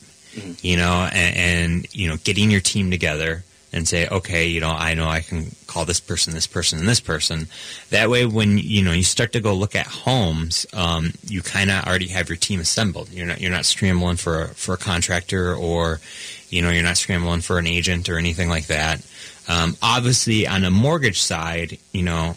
you 0.61 0.75
know, 0.75 1.07
and, 1.13 1.37
and, 1.37 1.95
you 1.95 2.09
know, 2.09 2.17
getting 2.23 2.51
your 2.51 2.61
team 2.61 2.91
together 2.91 3.43
and 3.77 3.87
say, 3.87 4.07
okay, 4.07 4.47
you 4.47 4.59
know, 4.59 4.71
I 4.71 4.93
know 4.95 5.07
I 5.07 5.21
can 5.21 5.51
call 5.67 5.85
this 5.85 5.99
person, 5.99 6.33
this 6.33 6.47
person, 6.47 6.79
and 6.79 6.87
this 6.87 6.99
person. 6.99 7.47
That 7.91 8.09
way, 8.09 8.25
when 8.25 8.57
you 8.57 8.83
know 8.83 8.91
you 8.91 9.03
start 9.03 9.31
to 9.33 9.39
go 9.39 9.53
look 9.53 9.75
at 9.75 9.87
homes, 9.87 10.65
um, 10.73 11.13
you 11.27 11.41
kind 11.41 11.69
of 11.69 11.85
already 11.85 12.07
have 12.07 12.27
your 12.27 12.37
team 12.37 12.59
assembled. 12.59 13.09
You're 13.11 13.27
not 13.27 13.39
you're 13.39 13.51
not 13.51 13.65
scrambling 13.65 14.17
for 14.17 14.43
a, 14.43 14.47
for 14.49 14.73
a 14.73 14.77
contractor 14.77 15.55
or, 15.55 16.01
you 16.49 16.61
know, 16.61 16.71
you're 16.71 16.83
not 16.83 16.97
scrambling 16.97 17.41
for 17.41 17.59
an 17.59 17.67
agent 17.67 18.09
or 18.09 18.17
anything 18.17 18.49
like 18.49 18.67
that. 18.67 19.05
Um, 19.47 19.77
obviously, 19.81 20.45
on 20.47 20.65
a 20.65 20.71
mortgage 20.71 21.21
side, 21.21 21.77
you 21.93 22.03
know, 22.03 22.35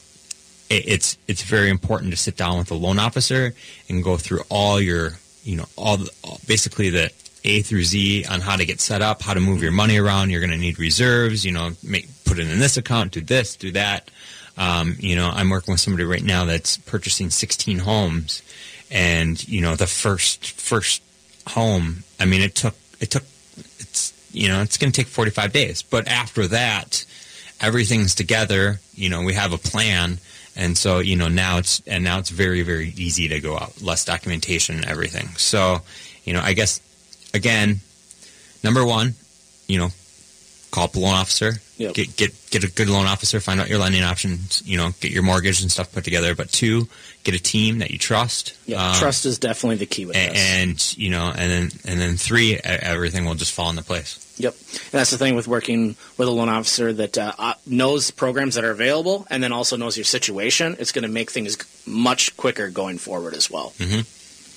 it, 0.68 0.84
it's 0.86 1.18
it's 1.26 1.42
very 1.42 1.70
important 1.70 2.10
to 2.12 2.16
sit 2.16 2.36
down 2.36 2.58
with 2.58 2.70
a 2.70 2.74
loan 2.74 2.98
officer 2.98 3.54
and 3.88 4.04
go 4.04 4.16
through 4.16 4.42
all 4.48 4.80
your, 4.80 5.18
you 5.42 5.56
know, 5.56 5.66
all, 5.76 5.96
the, 5.96 6.10
all 6.22 6.40
basically 6.46 6.90
the 6.90 7.10
a 7.44 7.62
through 7.62 7.84
Z 7.84 8.26
on 8.26 8.40
how 8.40 8.56
to 8.56 8.64
get 8.64 8.80
set 8.80 9.02
up, 9.02 9.22
how 9.22 9.34
to 9.34 9.40
move 9.40 9.62
your 9.62 9.72
money 9.72 9.98
around. 9.98 10.30
You're 10.30 10.40
going 10.40 10.50
to 10.50 10.56
need 10.56 10.78
reserves, 10.78 11.44
you 11.44 11.52
know, 11.52 11.70
make, 11.82 12.08
put 12.24 12.38
it 12.38 12.48
in 12.48 12.58
this 12.58 12.76
account, 12.76 13.12
do 13.12 13.20
this, 13.20 13.56
do 13.56 13.70
that. 13.72 14.10
Um, 14.56 14.96
you 14.98 15.16
know, 15.16 15.30
I'm 15.32 15.48
working 15.48 15.72
with 15.72 15.80
somebody 15.80 16.04
right 16.04 16.22
now 16.22 16.44
that's 16.44 16.76
purchasing 16.76 17.30
16 17.30 17.78
homes, 17.78 18.42
and 18.90 19.46
you 19.48 19.60
know, 19.60 19.74
the 19.74 19.86
first 19.86 20.50
first 20.50 21.02
home. 21.46 22.04
I 22.18 22.26
mean, 22.26 22.42
it 22.42 22.54
took 22.54 22.74
it 23.00 23.10
took 23.10 23.22
it's 23.78 24.12
you 24.32 24.48
know 24.48 24.60
it's 24.60 24.76
going 24.76 24.92
to 24.92 24.96
take 25.00 25.08
45 25.08 25.52
days, 25.52 25.82
but 25.82 26.08
after 26.08 26.46
that, 26.48 27.06
everything's 27.60 28.14
together. 28.14 28.80
You 28.94 29.08
know, 29.08 29.22
we 29.22 29.34
have 29.34 29.52
a 29.52 29.58
plan. 29.58 30.18
And 30.56 30.76
so, 30.76 30.98
you 30.98 31.16
know, 31.16 31.28
now 31.28 31.58
it's 31.58 31.80
and 31.86 32.04
now 32.04 32.18
it's 32.18 32.30
very, 32.30 32.62
very 32.62 32.88
easy 32.96 33.28
to 33.28 33.40
go 33.40 33.56
out, 33.56 33.80
less 33.80 34.04
documentation 34.04 34.76
and 34.76 34.84
everything. 34.84 35.28
So, 35.36 35.80
you 36.24 36.34
know, 36.34 36.40
I 36.42 36.52
guess 36.52 36.80
again, 37.34 37.80
number 38.62 38.84
one, 38.84 39.14
you 39.68 39.78
know, 39.78 39.88
call 40.70 40.84
up 40.84 40.94
a 40.94 40.98
loan 40.98 41.14
officer, 41.14 41.54
Yep. 41.78 41.94
get 41.94 42.16
get 42.16 42.50
get 42.50 42.64
a 42.64 42.68
good 42.70 42.88
loan 42.88 43.06
officer, 43.06 43.40
find 43.40 43.60
out 43.60 43.68
your 43.68 43.78
lending 43.78 44.02
options, 44.02 44.62
you 44.66 44.76
know, 44.76 44.92
get 45.00 45.10
your 45.10 45.22
mortgage 45.22 45.62
and 45.62 45.70
stuff 45.72 45.90
put 45.92 46.04
together. 46.04 46.34
But 46.34 46.52
two, 46.52 46.86
get 47.24 47.34
a 47.34 47.38
team 47.40 47.78
that 47.78 47.90
you 47.90 47.98
trust. 47.98 48.52
Yeah, 48.66 48.90
Um, 48.92 48.96
trust 48.98 49.24
is 49.26 49.38
definitely 49.38 49.76
the 49.76 49.86
key 49.86 50.04
with 50.06 50.14
a- 50.16 50.28
this. 50.28 50.38
and 50.38 50.94
you 50.98 51.10
know, 51.10 51.32
and 51.34 51.50
then 51.50 51.72
and 51.84 52.00
then 52.00 52.16
three, 52.16 52.56
everything 52.58 53.24
will 53.24 53.34
just 53.34 53.52
fall 53.52 53.70
into 53.70 53.82
place. 53.82 54.18
Yep, 54.36 54.54
and 54.72 54.92
that's 54.92 55.10
the 55.10 55.18
thing 55.18 55.34
with 55.34 55.48
working 55.48 55.96
with 56.16 56.28
a 56.28 56.30
loan 56.30 56.48
officer 56.48 56.92
that 56.94 57.18
uh, 57.18 57.32
uh, 57.38 57.54
knows 57.66 58.10
programs 58.10 58.54
that 58.54 58.64
are 58.64 58.70
available, 58.70 59.26
and 59.30 59.42
then 59.42 59.52
also 59.52 59.76
knows 59.76 59.96
your 59.96 60.04
situation. 60.04 60.76
It's 60.78 60.92
going 60.92 61.02
to 61.02 61.08
make 61.10 61.30
things 61.30 61.56
much 61.86 62.34
quicker 62.36 62.70
going 62.70 62.98
forward 62.98 63.34
as 63.34 63.50
well. 63.50 63.72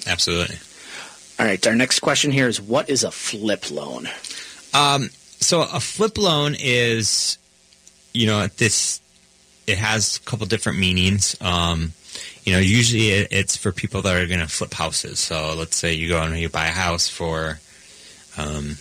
Absolutely. 0.07 0.57
All 1.43 1.49
right, 1.49 1.67
our 1.67 1.75
next 1.75 1.99
question 1.99 2.31
here 2.31 2.47
is: 2.47 2.61
What 2.61 2.89
is 2.89 3.03
a 3.03 3.11
flip 3.11 3.69
loan? 3.69 4.07
Um, 4.73 5.09
so 5.41 5.63
a 5.63 5.81
flip 5.81 6.17
loan 6.17 6.55
is, 6.57 7.37
you 8.13 8.27
know, 8.27 8.47
this. 8.47 9.01
It 9.67 9.77
has 9.77 10.15
a 10.15 10.19
couple 10.21 10.45
different 10.45 10.79
meanings. 10.79 11.35
Um, 11.41 11.91
you 12.45 12.53
know, 12.53 12.59
usually 12.59 13.09
it, 13.09 13.27
it's 13.31 13.57
for 13.57 13.73
people 13.73 14.01
that 14.03 14.15
are 14.15 14.25
going 14.25 14.39
to 14.39 14.47
flip 14.47 14.73
houses. 14.73 15.19
So 15.19 15.53
let's 15.57 15.75
say 15.75 15.91
you 15.91 16.07
go 16.07 16.21
and 16.21 16.37
you 16.37 16.47
buy 16.47 16.67
a 16.67 16.71
house 16.71 17.09
for 17.09 17.59
um, 18.37 18.63
one 18.63 18.77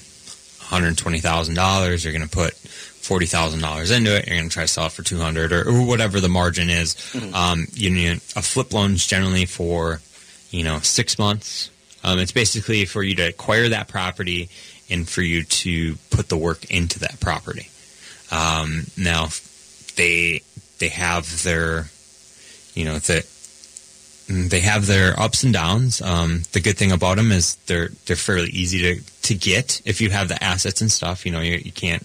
hundred 0.60 0.96
twenty 0.96 1.18
thousand 1.18 1.56
dollars. 1.56 2.04
You're 2.04 2.12
going 2.12 2.28
to 2.28 2.30
put 2.30 2.54
forty 2.54 3.26
thousand 3.26 3.58
dollars 3.60 3.90
into 3.90 4.16
it. 4.16 4.28
You're 4.28 4.36
going 4.36 4.48
to 4.48 4.54
try 4.54 4.62
to 4.62 4.68
sell 4.68 4.86
it 4.86 4.92
for 4.92 5.02
two 5.02 5.18
hundred 5.18 5.52
or, 5.52 5.68
or 5.68 5.84
whatever 5.84 6.20
the 6.20 6.28
margin 6.28 6.70
is. 6.70 6.94
Um, 7.34 7.66
you 7.72 7.90
know, 7.90 8.12
a 8.36 8.42
flip 8.42 8.72
loan 8.72 8.92
is 8.92 9.04
generally 9.04 9.46
for 9.46 10.00
you 10.52 10.62
know 10.62 10.78
six 10.78 11.18
months. 11.18 11.71
Um, 12.04 12.18
it's 12.18 12.32
basically 12.32 12.84
for 12.84 13.02
you 13.02 13.14
to 13.16 13.28
acquire 13.28 13.68
that 13.68 13.88
property 13.88 14.48
and 14.90 15.08
for 15.08 15.22
you 15.22 15.44
to 15.44 15.96
put 16.10 16.28
the 16.28 16.36
work 16.36 16.70
into 16.70 16.98
that 17.00 17.20
property. 17.20 17.68
Um, 18.30 18.84
now, 18.96 19.28
they 19.96 20.42
they 20.78 20.88
have 20.88 21.42
their, 21.44 21.86
you 22.74 22.84
know, 22.84 22.98
the 22.98 23.26
they 24.28 24.60
have 24.60 24.86
their 24.86 25.18
ups 25.18 25.42
and 25.42 25.52
downs. 25.52 26.00
Um, 26.00 26.42
the 26.52 26.60
good 26.60 26.78
thing 26.78 26.92
about 26.92 27.16
them 27.16 27.32
is 27.32 27.56
they're 27.66 27.90
they're 28.06 28.16
fairly 28.16 28.50
easy 28.50 28.78
to, 28.80 29.02
to 29.22 29.34
get 29.34 29.82
if 29.84 30.00
you 30.00 30.10
have 30.10 30.28
the 30.28 30.42
assets 30.42 30.80
and 30.80 30.90
stuff. 30.90 31.26
You 31.26 31.32
know, 31.32 31.40
you, 31.40 31.56
you 31.56 31.72
can't 31.72 32.02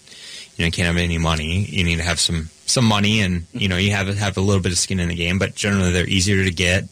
you 0.57 0.63
know 0.63 0.65
you 0.67 0.71
can't 0.71 0.87
have 0.87 0.97
any 0.97 1.17
money. 1.17 1.65
You 1.65 1.83
need 1.83 1.97
to 1.97 2.03
have 2.03 2.19
some 2.19 2.49
some 2.65 2.85
money, 2.85 3.21
and 3.21 3.45
you 3.53 3.67
know 3.67 3.77
you 3.77 3.91
have 3.91 4.07
have 4.17 4.37
a 4.37 4.41
little 4.41 4.61
bit 4.61 4.71
of 4.71 4.77
skin 4.77 4.99
in 4.99 5.09
the 5.09 5.15
game. 5.15 5.39
But 5.39 5.55
generally, 5.55 5.91
they're 5.91 6.07
easier 6.07 6.43
to 6.43 6.51
get. 6.51 6.85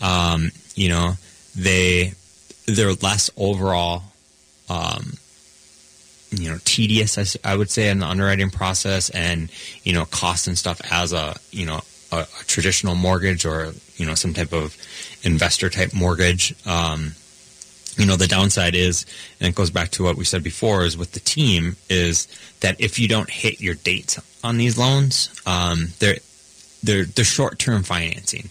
Um, 0.00 0.50
you 0.74 0.88
know, 0.88 1.14
they 1.54 2.14
they're 2.66 2.94
less 2.94 3.30
overall 3.36 4.02
um, 4.68 5.14
you 6.30 6.48
know 6.50 6.58
tedious 6.64 7.36
I 7.44 7.56
would 7.56 7.70
say 7.70 7.90
in 7.90 7.98
the 7.98 8.06
underwriting 8.06 8.50
process 8.50 9.10
and 9.10 9.50
you 9.84 9.92
know 9.92 10.04
cost 10.06 10.46
and 10.46 10.56
stuff 10.56 10.80
as 10.90 11.12
a 11.12 11.36
you 11.50 11.66
know 11.66 11.80
a, 12.10 12.20
a 12.20 12.44
traditional 12.46 12.94
mortgage 12.94 13.44
or 13.44 13.72
you 13.96 14.06
know 14.06 14.14
some 14.14 14.34
type 14.34 14.52
of 14.52 14.76
investor 15.22 15.70
type 15.70 15.94
mortgage. 15.94 16.54
Um, 16.66 17.14
you 17.96 18.06
know 18.06 18.16
the 18.16 18.26
downside 18.26 18.74
is 18.74 19.04
and 19.38 19.48
it 19.48 19.54
goes 19.54 19.70
back 19.70 19.90
to 19.90 20.02
what 20.02 20.16
we 20.16 20.24
said 20.24 20.42
before 20.42 20.84
is 20.84 20.96
with 20.96 21.12
the 21.12 21.20
team 21.20 21.76
is 21.90 22.26
that 22.60 22.80
if 22.80 22.98
you 22.98 23.06
don't 23.06 23.28
hit 23.28 23.60
your 23.60 23.74
dates 23.74 24.18
on 24.42 24.56
these 24.56 24.78
loans 24.78 25.28
um, 25.44 25.88
they're 25.98 26.16
they're 26.82 27.04
they're 27.04 27.24
short 27.24 27.58
term 27.58 27.82
financing 27.82 28.48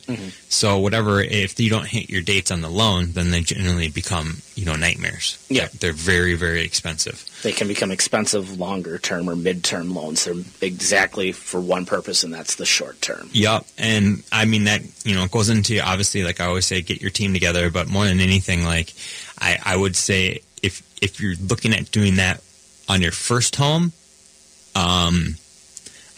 so 0.48 0.78
whatever 0.80 1.22
if 1.22 1.60
you 1.60 1.70
don't 1.70 1.88
hit 1.88 2.10
your 2.10 2.22
dates 2.22 2.50
on 2.52 2.62
the 2.62 2.70
loan 2.70 3.12
then 3.12 3.32
they 3.32 3.41
generally 3.41 3.89
become 3.89 4.38
you 4.56 4.65
know 4.65 4.76
nightmares 4.76 5.38
Yeah. 5.50 5.67
they're 5.80 5.91
very 5.94 6.36
very 6.36 6.63
expensive 6.63 7.26
They 7.44 7.52
can 7.52 7.67
become 7.67 7.91
expensive 7.91 8.58
longer 8.60 8.98
term 9.00 9.28
or 9.30 9.36
mid 9.36 9.63
term 9.63 9.94
loans. 9.96 10.26
They're 10.26 10.36
exactly 10.62 11.32
for 11.32 11.60
one 11.60 11.86
purpose, 11.88 12.24
and 12.24 12.32
that's 12.32 12.56
the 12.56 12.65
short 12.67 13.02
term. 13.02 13.30
Yep, 13.34 13.65
and 13.80 14.22
I 14.32 14.46
mean 14.46 14.65
that 14.65 14.82
you 15.04 15.15
know 15.15 15.24
it 15.24 15.32
goes 15.32 15.50
into 15.50 15.80
obviously 15.80 16.24
like 16.24 16.39
I 16.39 16.46
always 16.46 16.65
say, 16.67 16.82
get 16.84 17.02
your 17.02 17.10
team 17.10 17.34
together. 17.34 17.72
But 17.72 17.89
more 17.89 18.06
than 18.06 18.20
anything, 18.20 18.63
like 18.63 18.94
I, 19.39 19.58
I 19.65 19.76
would 19.76 19.96
say 19.96 20.41
if 20.62 20.84
if 21.02 21.20
you're 21.20 21.34
looking 21.50 21.74
at 21.74 21.89
doing 21.91 22.17
that 22.17 22.41
on 22.88 23.02
your 23.02 23.12
first 23.12 23.56
home, 23.56 23.91
um, 24.76 25.36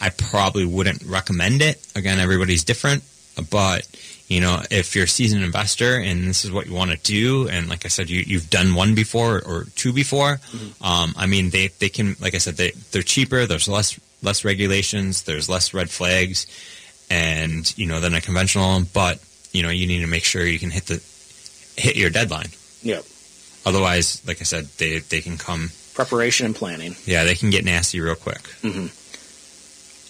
I 0.00 0.10
probably 0.10 0.64
wouldn't 0.64 1.02
recommend 1.02 1.62
it. 1.62 1.80
Again, 1.94 2.18
everybody's 2.18 2.64
different, 2.64 3.02
but 3.50 3.86
you 4.28 4.40
know 4.40 4.62
if 4.70 4.94
you're 4.94 5.04
a 5.04 5.08
seasoned 5.08 5.44
investor 5.44 5.96
and 5.96 6.26
this 6.26 6.44
is 6.44 6.52
what 6.52 6.66
you 6.66 6.74
want 6.74 6.90
to 6.90 6.96
do, 6.98 7.48
and 7.48 7.68
like 7.68 7.84
I 7.84 7.88
said, 7.88 8.10
you 8.10 8.20
you've 8.26 8.50
done 8.50 8.74
one 8.74 8.94
before 8.94 9.42
or 9.44 9.64
two 9.76 9.92
before, 9.92 10.40
um, 10.80 11.14
I 11.16 11.26
mean 11.26 11.50
they 11.50 11.68
they 11.78 11.88
can 11.88 12.16
like 12.20 12.34
I 12.34 12.38
said 12.38 12.56
they 12.56 12.72
they're 12.90 13.02
cheaper. 13.02 13.46
There's 13.46 13.68
less 13.68 13.98
less 14.22 14.44
regulations. 14.44 15.22
There's 15.22 15.48
less 15.48 15.74
red 15.74 15.90
flags 15.90 16.46
and 17.10 17.76
you 17.78 17.86
know 17.86 18.00
than 18.00 18.14
a 18.14 18.20
conventional. 18.20 18.82
But 18.92 19.20
you 19.52 19.62
know 19.62 19.70
you 19.70 19.86
need 19.86 20.00
to 20.00 20.06
make 20.06 20.24
sure 20.24 20.44
you 20.44 20.58
can 20.58 20.70
hit 20.70 20.86
the 20.86 21.02
hit 21.76 21.96
your 21.96 22.10
deadline. 22.10 22.48
Yep. 22.82 23.04
Otherwise, 23.66 24.22
like 24.26 24.40
I 24.40 24.44
said, 24.44 24.66
they 24.78 24.98
they 24.98 25.20
can 25.20 25.38
come. 25.38 25.70
Preparation 25.94 26.46
and 26.46 26.56
planning. 26.56 26.96
Yeah, 27.04 27.24
they 27.24 27.34
can 27.36 27.50
get 27.50 27.64
nasty 27.64 28.00
real 28.00 28.16
quick. 28.16 28.40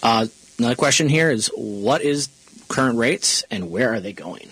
Uh, 0.05 0.27
another 0.59 0.77
question 0.77 1.09
here 1.09 1.31
is 1.31 1.51
what 1.57 2.03
is 2.03 2.29
current 2.69 2.99
rates 2.99 3.43
and 3.51 3.71
where 3.71 3.93
are 3.93 4.01
they 4.01 4.12
going? 4.12 4.49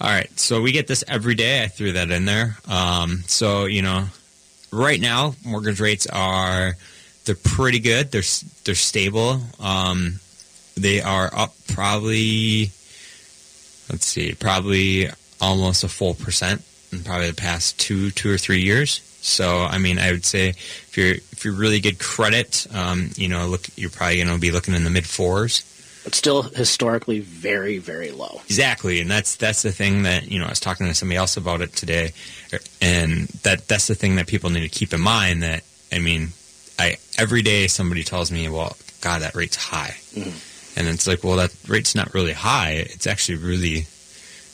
All 0.00 0.10
right, 0.10 0.28
so 0.38 0.60
we 0.60 0.72
get 0.72 0.88
this 0.88 1.04
every 1.06 1.36
day. 1.36 1.62
I 1.62 1.68
threw 1.68 1.92
that 1.92 2.10
in 2.10 2.24
there. 2.24 2.56
Um, 2.68 3.22
so 3.28 3.66
you 3.66 3.82
know, 3.82 4.06
right 4.72 5.00
now 5.00 5.36
mortgage 5.44 5.80
rates 5.80 6.08
are 6.08 6.76
they're 7.24 7.36
pretty 7.36 7.78
good. 7.78 8.10
They're 8.10 8.22
they're 8.64 8.74
stable. 8.74 9.40
Um, 9.60 10.18
they 10.76 11.00
are 11.00 11.30
up 11.34 11.54
probably. 11.68 12.72
Let's 13.90 14.06
see, 14.06 14.34
probably 14.34 15.08
almost 15.40 15.84
a 15.84 15.88
full 15.88 16.14
percent 16.14 16.62
in 16.90 17.04
probably 17.04 17.30
the 17.30 17.36
past 17.36 17.78
two 17.78 18.10
two 18.10 18.32
or 18.32 18.38
three 18.38 18.62
years. 18.62 19.00
So 19.20 19.60
I 19.60 19.78
mean, 19.78 20.00
I 20.00 20.10
would 20.10 20.24
say 20.24 20.54
if 20.92 20.98
you're 20.98 21.14
if 21.32 21.42
you're 21.42 21.54
really 21.54 21.80
good 21.80 21.98
credit, 21.98 22.66
um, 22.74 23.10
you 23.16 23.26
know, 23.26 23.46
look, 23.46 23.66
you're 23.76 23.88
probably 23.88 24.16
going 24.16 24.28
to 24.28 24.38
be 24.38 24.50
looking 24.50 24.74
in 24.74 24.84
the 24.84 24.90
mid 24.90 25.06
fours. 25.06 25.62
But 26.04 26.14
still 26.14 26.42
historically 26.42 27.20
very, 27.20 27.78
very 27.78 28.10
low. 28.10 28.42
Exactly, 28.44 29.00
and 29.00 29.10
that's 29.10 29.36
that's 29.36 29.62
the 29.62 29.72
thing 29.72 30.02
that 30.02 30.30
you 30.30 30.38
know 30.38 30.44
I 30.44 30.50
was 30.50 30.60
talking 30.60 30.86
to 30.86 30.94
somebody 30.94 31.16
else 31.16 31.38
about 31.38 31.62
it 31.62 31.72
today, 31.72 32.12
and 32.82 33.26
that 33.42 33.68
that's 33.68 33.86
the 33.86 33.94
thing 33.94 34.16
that 34.16 34.26
people 34.26 34.50
need 34.50 34.60
to 34.60 34.68
keep 34.68 34.92
in 34.92 35.00
mind. 35.00 35.42
That 35.42 35.62
I 35.90 35.98
mean, 35.98 36.28
I 36.78 36.98
every 37.18 37.40
day 37.40 37.68
somebody 37.68 38.04
tells 38.04 38.30
me, 38.30 38.50
"Well, 38.50 38.76
God, 39.00 39.22
that 39.22 39.34
rate's 39.34 39.56
high," 39.56 39.96
and 40.76 40.88
it's 40.88 41.06
like, 41.06 41.24
"Well, 41.24 41.36
that 41.36 41.54
rate's 41.68 41.94
not 41.94 42.12
really 42.12 42.34
high. 42.34 42.72
It's 42.72 43.06
actually 43.06 43.38
really, 43.38 43.86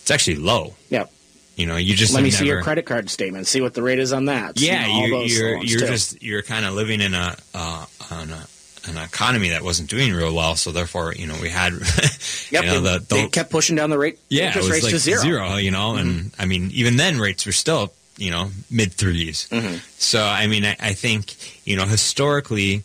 it's 0.03 0.11
actually 0.13 0.37
low." 0.37 0.77
Yep. 0.91 1.11
You 1.59 1.67
know, 1.67 1.77
you 1.77 1.97
just 1.97 2.15
Let 2.15 2.23
me 2.23 2.31
have 2.31 2.39
see 2.39 2.47
your 2.47 2.63
credit 2.63 2.87
card 2.87 3.11
statement. 3.11 3.49
See 3.49 3.61
what 3.61 3.75
the 3.75 3.83
rate 3.83 3.99
is 3.99 4.13
on 4.13 4.27
that. 4.27 4.61
Yeah, 4.61 4.87
all 4.89 5.09
you, 5.09 5.11
those 5.11 5.37
you're 5.37 5.57
you're 5.57 5.81
just 5.81 6.23
you're 6.23 6.43
kind 6.43 6.65
of 6.65 6.75
living 6.75 7.01
in 7.01 7.15
a 7.15 7.37
uh, 7.53 7.85
on 8.13 8.31
a 8.31 8.47
an 8.87 8.97
economy 8.97 9.49
that 9.49 9.65
wasn't 9.65 9.91
doing 9.91 10.13
real 10.13 10.33
well. 10.33 10.55
So 10.55 10.71
therefore, 10.71 11.15
you 11.15 11.27
know, 11.27 11.35
we 11.43 11.49
had 11.49 11.73
Yep, 12.53 12.65
you 12.65 12.71
know, 12.71 12.81
they, 12.81 12.99
the, 12.99 13.05
they 13.09 13.27
kept 13.27 13.51
pushing 13.51 13.75
down 13.75 13.91
the 13.91 13.99
rate 13.99 14.21
yeah, 14.29 14.47
interest 14.47 14.71
rates 14.71 14.85
like 14.85 14.93
to 14.93 15.01
0 15.01 15.21
Zero, 15.21 15.57
you 15.57 15.73
know, 15.73 15.97
and 15.97 16.31
I 16.39 16.47
mean, 16.47 16.71
even 16.73 16.97
then 16.97 17.19
rates 17.19 17.45
were 17.45 17.51
still 17.51 17.93
you 18.17 18.31
know 18.31 18.51
mid 18.71 18.91
3s 18.93 19.49
So 19.99 20.23
I 20.23 20.47
mean, 20.47 20.65
I, 20.65 20.77
I 20.79 20.93
think 20.93 21.35
you 21.67 21.75
know 21.75 21.87
historically 21.87 22.85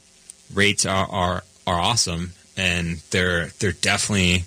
rates 0.52 0.88
are, 0.88 1.08
are 1.12 1.44
are 1.68 1.80
awesome, 1.80 2.32
and 2.58 2.98
they're 3.12 3.50
they're 3.60 3.72
definitely 3.72 4.46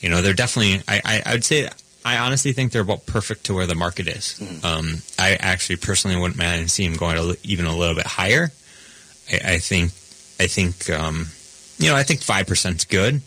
you 0.00 0.08
know 0.08 0.22
they're 0.22 0.34
definitely 0.34 0.84
I 0.86 1.00
I, 1.04 1.22
I 1.26 1.32
would 1.32 1.44
say. 1.44 1.68
I 2.04 2.18
honestly 2.18 2.52
think 2.52 2.72
they're 2.72 2.82
about 2.82 3.04
perfect 3.06 3.44
to 3.44 3.54
where 3.54 3.66
the 3.66 3.74
market 3.74 4.08
is. 4.08 4.40
Um, 4.64 5.02
I 5.18 5.36
actually 5.38 5.76
personally 5.76 6.16
wouldn't 6.18 6.38
mind 6.38 6.70
seeing 6.70 6.90
them 6.92 6.98
going 6.98 7.16
a, 7.18 7.34
even 7.44 7.66
a 7.66 7.76
little 7.76 7.94
bit 7.94 8.06
higher. 8.06 8.50
I, 9.30 9.54
I 9.54 9.58
think, 9.58 9.92
I 10.40 10.46
think, 10.46 10.88
um, 10.90 11.26
you 11.78 11.90
know, 11.90 11.96
I 11.96 12.02
think 12.02 12.22
five 12.22 12.46
percent 12.46 12.76
is 12.78 12.84
good. 12.84 13.20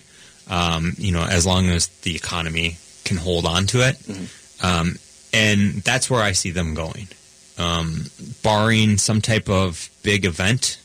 Um, 0.50 0.94
you 0.98 1.12
know, 1.12 1.24
as 1.24 1.46
long 1.46 1.70
as 1.70 1.88
the 2.02 2.16
economy 2.16 2.78
can 3.06 3.18
hold 3.18 3.46
on 3.46 3.66
to 3.68 3.88
it, 3.88 3.98
um, 4.64 4.96
and 5.34 5.76
that's 5.84 6.10
where 6.10 6.22
I 6.22 6.34
see 6.34 6.52
them 6.52 6.74
going. 6.74 7.08
Um, 7.58 8.06
barring 8.44 8.98
some 8.98 9.22
type 9.22 9.48
of 9.50 9.90
big 10.04 10.26
event, 10.26 10.80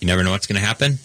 you 0.00 0.06
never 0.06 0.22
know 0.24 0.32
what's 0.32 0.46
going 0.46 0.60
to 0.60 0.66
happen. 0.66 0.98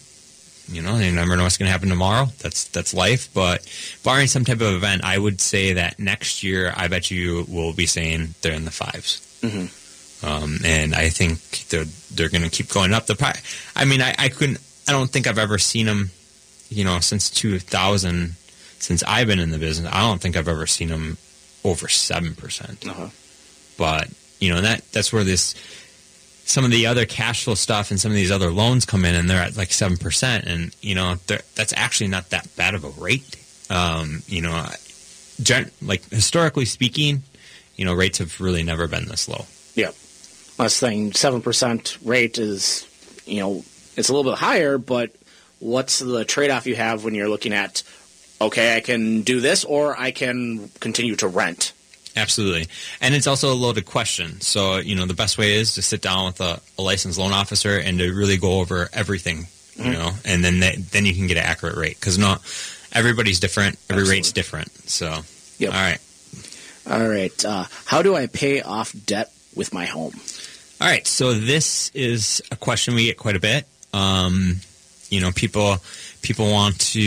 You 0.68 0.82
know, 0.82 0.98
you 0.98 1.12
never 1.12 1.36
know 1.38 1.44
what's 1.44 1.58
going 1.58 1.68
to 1.68 1.72
happen 1.72 1.90
tomorrow. 1.90 2.26
That's 2.40 2.66
that's 2.66 2.94
life. 2.94 3.30
But 3.34 3.68
barring 4.04 4.28
some 4.28 4.46
type 4.46 4.62
of 4.62 4.74
event, 4.74 5.04
I 5.04 5.18
would 5.18 5.40
say 5.40 5.74
that 5.74 6.00
next 6.00 6.42
year, 6.44 6.74
I 6.76 6.88
bet 6.88 7.12
you 7.12 7.46
will 7.48 7.74
be 7.74 7.86
saying 7.86 8.34
they're 8.42 8.54
in 8.54 8.66
the 8.66 8.72
5s 8.72 9.22
um, 10.24 10.58
and 10.66 10.96
I 10.96 11.10
think 11.10 11.40
they're 11.70 11.86
they're 12.14 12.30
going 12.30 12.44
to 12.44 12.50
keep 12.50 12.70
going 12.70 12.94
up. 12.94 13.06
The 13.06 13.16
pri- 13.16 13.40
I 13.76 13.86
mean, 13.86 14.02
I, 14.02 14.16
I 14.18 14.30
couldn't. 14.30 14.60
I 14.88 14.92
don't 14.92 15.10
think 15.10 15.28
I've 15.28 15.38
ever 15.38 15.58
seen 15.58 15.86
them. 15.86 16.12
You 16.70 16.84
know, 16.84 17.00
since 17.00 17.30
2000, 17.30 18.36
since 18.80 19.04
I've 19.04 19.28
been 19.28 19.40
in 19.40 19.52
the 19.52 19.60
business, 19.60 19.92
I 19.94 20.02
don't 20.02 20.20
think 20.20 20.36
I've 20.36 20.48
ever 20.48 20.66
seen 20.66 20.90
them 20.90 21.18
over 21.64 21.88
seven 21.88 22.34
percent. 22.36 22.88
Uh-huh. 22.88 23.10
But 23.78 24.10
you 24.40 24.54
know 24.54 24.62
that 24.62 24.90
that's 24.92 25.14
where 25.14 25.24
this 25.24 25.54
some 26.46 26.64
of 26.64 26.72
the 26.72 26.86
other 26.86 27.06
cash 27.06 27.44
flow 27.44 27.56
stuff 27.56 27.92
and 27.92 28.00
some 28.00 28.12
of 28.12 28.16
these 28.16 28.32
other 28.32 28.52
loans 28.52 28.86
come 28.86 29.04
in 29.04 29.16
and 29.16 29.30
they're 29.30 29.42
at 29.42 29.58
like 29.58 29.72
seven 29.72 29.98
percent, 29.98 30.46
and 30.46 30.76
you 30.82 30.96
know 30.96 31.16
that's 31.56 31.74
actually 31.76 32.08
not 32.08 32.30
that 32.30 32.48
bad 32.56 32.76
of 32.76 32.84
a 32.84 32.90
rate. 33.02 33.36
Um, 33.70 34.22
you 34.28 34.42
know, 34.42 34.68
like 35.82 36.10
historically 36.10 36.66
speaking, 36.66 37.24
you 37.76 37.84
know 37.84 37.94
rates 37.94 38.20
have 38.20 38.40
really 38.40 38.64
never 38.64 38.88
been 38.88 39.06
this 39.06 39.28
low. 39.28 39.46
Yep. 39.76 39.96
Last 40.58 40.80
thing, 40.80 41.12
seven 41.12 41.42
percent 41.42 41.98
rate 42.04 42.38
is, 42.38 42.88
you 43.26 43.42
know, 43.42 43.66
it's 43.98 44.08
a 44.08 44.14
little 44.14 44.32
bit 44.32 44.40
higher, 44.40 44.78
but 44.78 45.12
what's 45.60 46.00
the 46.00 46.24
trade-off 46.24 46.68
you 46.68 46.76
have 46.76 47.04
when 47.04 47.14
you're 47.16 47.28
looking 47.28 47.52
at, 47.54 47.84
okay, 48.40 48.78
I 48.78 48.80
can 48.80 49.24
do 49.24 49.42
this, 49.42 49.66
or 49.66 50.00
I 50.00 50.12
can 50.12 50.70
continue 50.80 51.16
to 51.18 51.28
rent. 51.28 51.74
Absolutely. 52.16 52.68
And 53.02 53.14
it's 53.14 53.28
also 53.28 53.52
a 53.52 53.56
loaded 53.56 53.86
question. 53.86 54.40
So, 54.42 54.78
you 54.78 54.96
know, 54.96 55.06
the 55.06 55.14
best 55.14 55.38
way 55.38 55.56
is 55.56 55.74
to 55.76 55.82
sit 55.82 56.02
down 56.02 56.28
with 56.28 56.40
a, 56.42 56.62
a 56.78 56.82
licensed 56.82 57.20
loan 57.20 57.34
officer 57.34 57.78
and 57.78 58.00
to 58.00 58.14
really 58.14 58.38
go 58.38 58.60
over 58.62 58.90
everything, 58.94 59.48
you 59.76 59.92
know, 59.92 60.12
and 60.24 60.44
then 60.44 60.60
they, 60.62 60.76
then 60.78 61.06
you 61.06 61.14
can 61.14 61.28
get 61.28 61.36
an 61.38 61.44
accurate 61.44 61.76
rate 61.76 62.00
because 62.00 62.18
not 62.18 62.42
everybody's 62.94 63.40
different. 63.42 63.78
Every 63.90 64.06
rate's 64.06 64.32
different. 64.32 64.72
So, 64.90 65.22
Yep. 65.60 65.74
all 65.74 65.80
right. 65.82 66.00
All 66.90 67.08
right. 67.08 67.46
Uh, 67.46 67.66
how 67.86 68.02
do 68.02 68.16
I 68.16 68.28
pay 68.28 68.62
off 68.62 68.94
debt 69.06 69.32
with 69.56 69.74
my 69.74 69.86
home? 69.86 70.14
All 70.80 70.88
right. 70.88 71.06
So 71.08 71.34
this 71.34 71.90
is 71.94 72.42
a 72.52 72.56
question 72.56 72.96
we 72.96 73.06
get 73.06 73.18
quite 73.18 73.36
a 73.36 73.40
bit. 73.40 73.66
Um, 73.94 74.58
you 75.10 75.20
know, 75.22 75.32
people 75.32 75.78
people 76.22 76.50
want 76.52 76.80
to, 76.94 77.02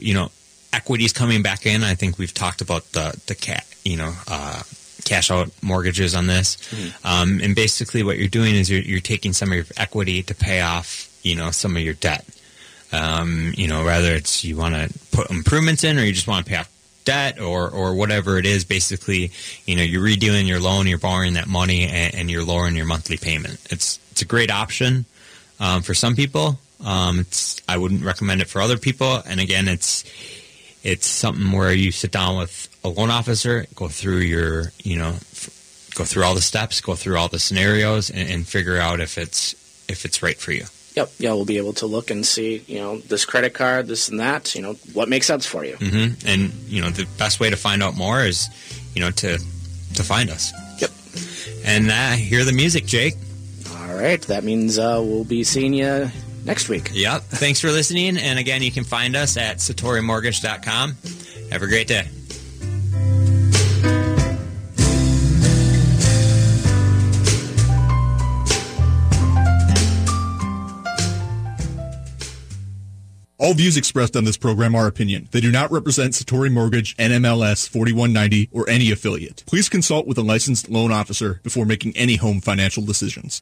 you 0.00 0.14
know, 0.14 0.30
equities 0.72 1.12
coming 1.12 1.42
back 1.42 1.66
in. 1.66 1.82
I 1.82 1.94
think 1.94 2.18
we've 2.18 2.32
talked 2.34 2.60
about 2.62 2.90
the 2.92 3.18
the 3.26 3.34
cat, 3.34 3.66
you 3.84 3.96
know, 3.96 4.12
uh, 4.28 4.62
cash 5.04 5.30
out 5.30 5.50
mortgages 5.62 6.14
on 6.14 6.26
this. 6.26 6.56
Um, 7.04 7.40
and 7.42 7.54
basically, 7.54 8.02
what 8.02 8.18
you're 8.18 8.28
doing 8.28 8.54
is 8.54 8.70
you're, 8.70 8.82
you're 8.82 9.00
taking 9.00 9.32
some 9.32 9.50
of 9.50 9.54
your 9.56 9.64
equity 9.76 10.22
to 10.24 10.34
pay 10.34 10.60
off, 10.60 11.08
you 11.22 11.34
know, 11.36 11.50
some 11.50 11.76
of 11.76 11.82
your 11.82 11.94
debt. 11.94 12.24
Um, 12.92 13.52
you 13.56 13.68
know, 13.68 13.84
whether 13.84 14.12
it's 14.12 14.44
you 14.44 14.56
want 14.56 14.74
to 14.74 14.92
put 15.12 15.30
improvements 15.30 15.82
in 15.82 15.98
or 15.98 16.02
you 16.02 16.12
just 16.12 16.28
want 16.28 16.44
to 16.44 16.50
pay 16.50 16.58
off 16.58 16.70
debt 17.04 17.40
or 17.40 17.70
or 17.70 17.94
whatever 17.94 18.38
it 18.38 18.46
is. 18.46 18.64
Basically, 18.64 19.30
you 19.66 19.76
know, 19.76 19.82
you're 19.82 20.04
redoing 20.04 20.46
your 20.46 20.60
loan, 20.60 20.86
you're 20.86 20.98
borrowing 20.98 21.34
that 21.34 21.48
money, 21.48 21.86
and, 21.86 22.14
and 22.14 22.30
you're 22.30 22.44
lowering 22.44 22.76
your 22.76 22.86
monthly 22.86 23.16
payment. 23.16 23.58
It's 23.70 23.98
it's 24.10 24.22
a 24.22 24.26
great 24.26 24.50
option 24.50 25.04
um, 25.58 25.82
for 25.82 25.94
some 25.94 26.14
people. 26.14 26.58
Um, 26.84 27.20
it's 27.20 27.60
I 27.68 27.76
wouldn't 27.76 28.04
recommend 28.04 28.40
it 28.42 28.48
for 28.48 28.60
other 28.60 28.76
people. 28.76 29.22
And 29.26 29.40
again, 29.40 29.68
it's 29.68 30.04
it's 30.82 31.06
something 31.06 31.52
where 31.52 31.72
you 31.72 31.92
sit 31.92 32.10
down 32.10 32.36
with 32.38 32.68
a 32.84 32.88
loan 32.88 33.10
officer, 33.10 33.66
go 33.74 33.88
through 33.88 34.18
your 34.18 34.72
you 34.82 34.96
know 34.96 35.10
f- 35.10 35.90
go 35.94 36.04
through 36.04 36.24
all 36.24 36.34
the 36.34 36.40
steps, 36.42 36.80
go 36.80 36.94
through 36.94 37.16
all 37.18 37.28
the 37.28 37.38
scenarios, 37.38 38.10
and, 38.10 38.28
and 38.28 38.46
figure 38.46 38.78
out 38.78 39.00
if 39.00 39.18
it's 39.18 39.54
if 39.88 40.04
it's 40.04 40.22
right 40.22 40.36
for 40.38 40.52
you. 40.52 40.64
Yep. 40.96 41.10
Yeah, 41.18 41.32
we'll 41.32 41.46
be 41.46 41.56
able 41.56 41.72
to 41.74 41.86
look 41.86 42.10
and 42.10 42.24
see, 42.24 42.62
you 42.66 42.78
know, 42.78 42.98
this 42.98 43.24
credit 43.24 43.54
card, 43.54 43.86
this 43.86 44.10
and 44.10 44.20
that, 44.20 44.54
you 44.54 44.60
know, 44.60 44.74
what 44.92 45.08
makes 45.08 45.26
sense 45.26 45.46
for 45.46 45.64
you. 45.64 45.76
hmm 45.76 46.08
And 46.26 46.52
you 46.66 46.82
know, 46.82 46.90
the 46.90 47.06
best 47.16 47.40
way 47.40 47.48
to 47.48 47.56
find 47.56 47.82
out 47.82 47.96
more 47.96 48.20
is, 48.20 48.48
you 48.94 49.00
know, 49.00 49.10
to 49.10 49.38
to 49.38 50.02
find 50.02 50.28
us. 50.30 50.52
Yep. 50.80 50.90
And 51.64 51.90
uh, 51.90 52.10
hear 52.12 52.44
the 52.44 52.52
music, 52.52 52.84
Jake. 52.86 53.14
All 53.70 53.94
right, 53.94 54.20
that 54.22 54.44
means 54.44 54.78
uh, 54.78 55.00
we'll 55.02 55.24
be 55.24 55.44
seeing 55.44 55.72
you 55.74 56.10
next 56.44 56.68
week. 56.68 56.90
Yep. 56.92 57.22
Thanks 57.22 57.60
for 57.60 57.70
listening. 57.70 58.16
And 58.16 58.38
again, 58.38 58.62
you 58.62 58.72
can 58.72 58.84
find 58.84 59.14
us 59.16 59.36
at 59.36 59.58
satorimortgage.com. 59.58 60.96
Have 61.50 61.62
a 61.62 61.66
great 61.66 61.86
day. 61.88 62.08
All 73.42 73.54
views 73.54 73.76
expressed 73.76 74.14
on 74.14 74.22
this 74.22 74.36
program 74.36 74.76
are 74.76 74.86
opinion. 74.86 75.28
They 75.32 75.40
do 75.40 75.50
not 75.50 75.72
represent 75.72 76.12
Satori 76.12 76.48
Mortgage, 76.48 76.96
NMLS 76.96 77.68
4190, 77.68 78.50
or 78.52 78.70
any 78.70 78.92
affiliate. 78.92 79.42
Please 79.46 79.68
consult 79.68 80.06
with 80.06 80.16
a 80.16 80.22
licensed 80.22 80.68
loan 80.68 80.92
officer 80.92 81.40
before 81.42 81.66
making 81.66 81.96
any 81.96 82.14
home 82.14 82.40
financial 82.40 82.84
decisions. 82.84 83.40